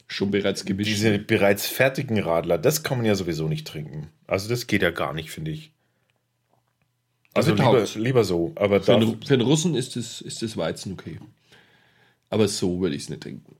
Schon 0.08 0.32
bereits 0.32 0.66
gemischt. 0.66 0.90
diese 0.90 1.20
bereits 1.20 1.68
fertigen 1.68 2.20
Radler. 2.20 2.58
Das 2.58 2.82
kann 2.82 2.98
man 2.98 3.06
ja 3.06 3.14
sowieso 3.14 3.48
nicht 3.48 3.68
trinken. 3.68 4.08
Also 4.26 4.50
das 4.50 4.66
geht 4.66 4.82
ja 4.82 4.90
gar 4.90 5.14
nicht, 5.14 5.30
finde 5.30 5.52
ich. 5.52 5.72
Also 7.40 7.52
Also 7.64 7.94
lieber, 7.96 8.04
lieber 8.10 8.24
so. 8.24 8.52
Aber 8.56 8.82
für, 8.82 8.96
einen, 8.96 9.22
für 9.22 9.34
einen 9.34 9.42
Russen 9.44 9.76
ist 9.76 9.96
das, 9.96 10.22
ist 10.22 10.42
das 10.42 10.56
Weizen 10.58 10.94
okay. 10.94 11.20
Aber 12.30 12.48
so 12.48 12.80
würde 12.82 12.96
ich 12.96 13.04
es 13.04 13.10
nicht 13.10 13.24
trinken. 13.24 13.56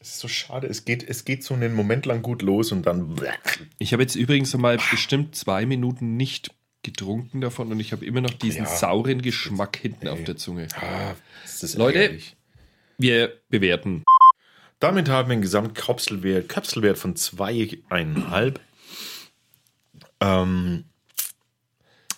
Es 0.00 0.10
ist 0.10 0.20
so 0.20 0.28
schade. 0.28 0.66
Es 0.66 0.84
geht, 0.84 1.08
es 1.08 1.24
geht 1.24 1.44
so 1.44 1.54
einen 1.54 1.74
Moment 1.74 2.06
lang 2.06 2.22
gut 2.22 2.42
los 2.42 2.72
und 2.72 2.84
dann. 2.86 3.16
Ich 3.78 3.92
habe 3.92 4.02
jetzt 4.02 4.16
übrigens 4.16 4.54
mal 4.56 4.76
bestimmt 4.90 5.34
zwei 5.34 5.64
Minuten 5.64 6.16
nicht 6.16 6.50
getrunken 6.82 7.40
davon 7.40 7.72
und 7.72 7.80
ich 7.80 7.92
habe 7.92 8.04
immer 8.04 8.20
noch 8.20 8.34
diesen 8.34 8.64
Ja. 8.64 8.70
sauren 8.70 9.22
Geschmack 9.22 9.76
hinten 9.78 10.08
auf 10.08 10.22
der 10.24 10.36
Zunge. 10.36 10.68
Ah, 10.76 11.14
Leute. 11.76 11.98
ärgerlich. 12.00 12.36
Wir 12.98 13.32
bewerten. 13.48 14.04
Damit 14.80 15.08
haben 15.08 15.28
wir 15.28 15.32
einen 15.32 15.42
Gesamtkapselwert 15.42 16.48
Kapselwert 16.48 16.98
von 16.98 17.14
2,5. 17.14 18.56
Ähm, 20.24 20.84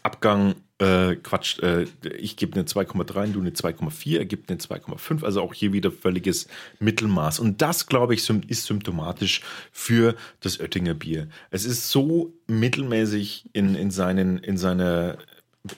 Abgang, 0.02 0.54
äh, 0.78 1.16
Quatsch, 1.16 1.58
äh, 1.60 1.86
ich 2.16 2.36
gebe 2.36 2.54
eine 2.54 2.64
2,3, 2.64 3.32
du 3.32 3.40
eine 3.40 3.50
2,4, 3.50 4.18
er 4.18 4.24
gibt 4.24 4.50
eine 4.50 4.60
2,5, 4.60 5.24
also 5.24 5.42
auch 5.42 5.52
hier 5.52 5.72
wieder 5.72 5.90
völliges 5.90 6.46
Mittelmaß. 6.78 7.40
Und 7.40 7.60
das, 7.60 7.86
glaube 7.86 8.14
ich, 8.14 8.28
ist 8.48 8.66
symptomatisch 8.66 9.40
für 9.72 10.14
das 10.40 10.60
Oettinger 10.60 10.94
Bier. 10.94 11.28
Es 11.50 11.64
ist 11.64 11.90
so 11.90 12.34
mittelmäßig 12.46 13.50
in, 13.52 13.74
in, 13.74 13.90
seinen, 13.90 14.38
in 14.38 14.56
seiner 14.56 15.18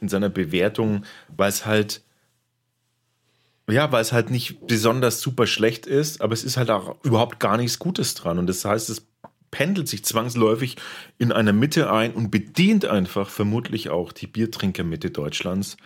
in 0.01 0.09
seiner 0.09 0.29
Bewertung, 0.29 1.05
weil 1.35 1.49
es 1.49 1.65
halt 1.65 2.03
ja, 3.71 3.93
weil 3.93 4.01
es 4.01 4.13
halt 4.13 4.31
nicht 4.31 4.67
besonders 4.67 5.21
super 5.21 5.47
schlecht 5.47 5.85
ist, 5.85 6.23
aber 6.23 6.33
es 6.33 6.43
ist 6.43 6.57
halt 6.57 6.71
auch 6.71 6.97
überhaupt 7.05 7.39
gar 7.39 7.59
nichts 7.59 7.79
Gutes 7.79 8.15
dran. 8.15 8.39
Und 8.39 8.47
das 8.47 8.65
heißt, 8.65 8.89
es 8.89 9.07
pendelt 9.51 9.89
sich 9.89 10.05
zwangsläufig 10.05 10.77
in 11.19 11.33
einer 11.33 11.53
Mitte 11.53 11.93
ein 11.93 12.13
und 12.13 12.31
bedient 12.31 12.85
einfach 12.85 13.31
vermutlich 13.31 13.91
auch 13.91 14.13
die 14.13 14.27
Biertrinkermitte 14.27 15.11
Deutschlands. 15.11 15.77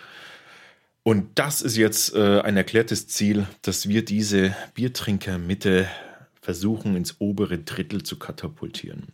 Und 1.04 1.30
das 1.34 1.62
ist 1.62 1.76
jetzt 1.76 2.14
äh, 2.14 2.40
ein 2.40 2.56
erklärtes 2.56 3.08
Ziel, 3.08 3.46
dass 3.62 3.88
wir 3.88 4.04
diese 4.04 4.54
Biertrinkermitte 4.74 5.88
versuchen 6.40 6.96
ins 6.96 7.16
obere 7.20 7.58
Drittel 7.58 8.02
zu 8.02 8.18
katapultieren. 8.18 9.08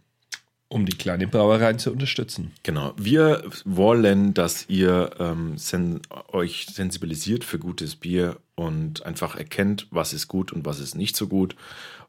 Um 0.71 0.85
die 0.85 0.97
kleine 0.99 1.27
Brauereien 1.27 1.79
zu 1.79 1.91
unterstützen. 1.91 2.53
Genau. 2.63 2.93
Wir 2.99 3.43
wollen, 3.65 4.35
dass 4.35 4.69
ihr 4.69 5.11
ähm, 5.19 5.57
sen 5.57 6.03
euch 6.31 6.67
sensibilisiert 6.71 7.43
für 7.43 7.59
gutes 7.59 7.97
Bier 7.97 8.37
und 8.55 9.07
einfach 9.07 9.37
erkennt, 9.37 9.87
was 9.91 10.13
ist 10.13 10.29
gut 10.29 10.53
und 10.53 10.67
was 10.67 10.79
ist 10.79 10.95
nicht 10.95 11.17
so 11.17 11.27
gut. 11.27 11.57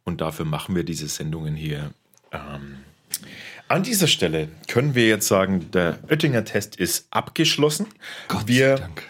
Und 0.03 0.19
dafür 0.19 0.45
machen 0.45 0.75
wir 0.75 0.83
diese 0.83 1.07
Sendungen 1.07 1.55
hier. 1.55 1.91
Ähm, 2.31 2.77
an 3.67 3.83
dieser 3.83 4.07
Stelle 4.07 4.49
können 4.67 4.95
wir 4.95 5.07
jetzt 5.07 5.27
sagen, 5.27 5.69
der 5.71 5.99
Oettinger 6.09 6.43
Test 6.43 6.75
ist 6.75 7.07
abgeschlossen. 7.11 7.87
Gott 8.27 8.47
wir, 8.47 8.77
sei 8.77 8.83
Dank. 8.83 9.03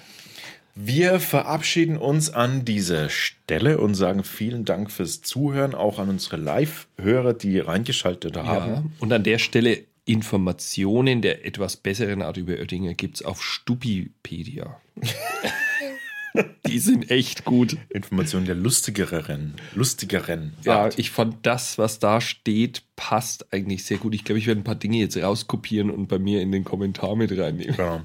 wir 0.76 1.20
verabschieden 1.20 1.98
uns 1.98 2.30
an 2.30 2.66
dieser 2.66 3.10
Stelle 3.10 3.78
und 3.80 3.96
sagen 3.96 4.24
vielen 4.24 4.66
Dank 4.66 4.92
fürs 4.92 5.22
Zuhören, 5.22 5.76
auch 5.76 5.98
an 5.98 6.10
unsere 6.10 6.38
Live-Hörer, 6.38 7.34
die 7.34 7.60
reingeschaltet 7.60 8.36
haben. 8.36 8.74
Ja, 8.74 8.84
und 9.00 9.14
an 9.14 9.24
der 9.24 9.40
Stelle 9.40 9.86
Informationen 10.04 11.22
der 11.22 11.46
etwas 11.46 11.78
besseren 11.78 12.22
Art 12.22 12.38
über 12.38 12.54
Oettinger 12.54 12.96
gibt 12.96 13.18
es 13.18 13.22
auf 13.24 13.44
Stupipedia. 13.44 14.82
Die 16.68 16.80
sind 16.80 17.10
echt 17.10 17.46
gut. 17.46 17.78
Informationen 17.90 18.46
der 18.46 18.56
lustigeren, 18.56 19.56
lustigeren. 19.76 20.54
Ja, 20.64 20.84
Art. 20.84 21.00
ich 21.00 21.12
fand 21.12 21.46
das, 21.46 21.78
was 21.78 22.00
da 22.00 22.22
steht, 22.22 22.84
passt 22.96 23.52
eigentlich 23.54 23.86
sehr 23.86 23.98
gut. 23.98 24.14
Ich 24.14 24.24
glaube, 24.24 24.40
ich 24.40 24.48
werde 24.48 24.62
ein 24.62 24.66
paar 24.66 24.76
Dinge 24.76 24.98
jetzt 24.98 25.18
rauskopieren 25.18 25.90
und 25.90 26.08
bei 26.08 26.20
mir 26.20 26.42
in 26.42 26.52
den 26.52 26.64
Kommentar 26.64 27.16
mit 27.16 27.32
reinnehmen. 27.32 27.76
Genau. 27.76 28.02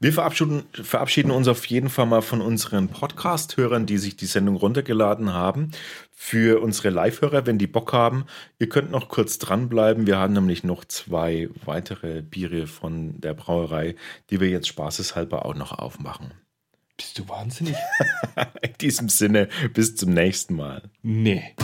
Wir 0.00 0.12
verabschieden, 0.12 0.64
verabschieden 0.72 1.30
uns 1.30 1.46
auf 1.46 1.64
jeden 1.66 1.90
Fall 1.90 2.06
mal 2.06 2.22
von 2.22 2.40
unseren 2.40 2.88
Podcast-Hörern, 2.88 3.86
die 3.86 3.98
sich 3.98 4.16
die 4.16 4.26
Sendung 4.26 4.56
runtergeladen 4.56 5.32
haben. 5.32 5.70
Für 6.10 6.62
unsere 6.62 6.90
Live-Hörer, 6.90 7.46
wenn 7.46 7.58
die 7.58 7.66
Bock 7.66 7.92
haben, 7.92 8.24
ihr 8.58 8.68
könnt 8.68 8.90
noch 8.90 9.08
kurz 9.08 9.38
dranbleiben. 9.38 10.06
Wir 10.06 10.16
haben 10.16 10.32
nämlich 10.32 10.64
noch 10.64 10.84
zwei 10.84 11.48
weitere 11.64 12.22
Biere 12.22 12.66
von 12.66 13.20
der 13.20 13.34
Brauerei, 13.34 13.94
die 14.30 14.40
wir 14.40 14.48
jetzt 14.48 14.68
spaßeshalber 14.68 15.44
auch 15.44 15.54
noch 15.54 15.72
aufmachen. 15.72 16.32
Bist 16.96 17.18
du 17.18 17.28
wahnsinnig? 17.28 17.76
In 18.62 18.72
diesem 18.80 19.08
Sinne, 19.08 19.48
bis 19.72 19.96
zum 19.96 20.14
nächsten 20.14 20.54
Mal. 20.54 20.82
Nee. 21.02 21.54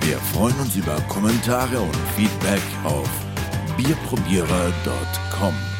Wir 0.00 0.16
freuen 0.18 0.58
uns 0.60 0.76
über 0.76 0.96
Kommentare 1.08 1.80
und 1.80 1.96
Feedback 2.16 2.62
auf 2.84 3.08
bierprobierer.com. 3.76 5.71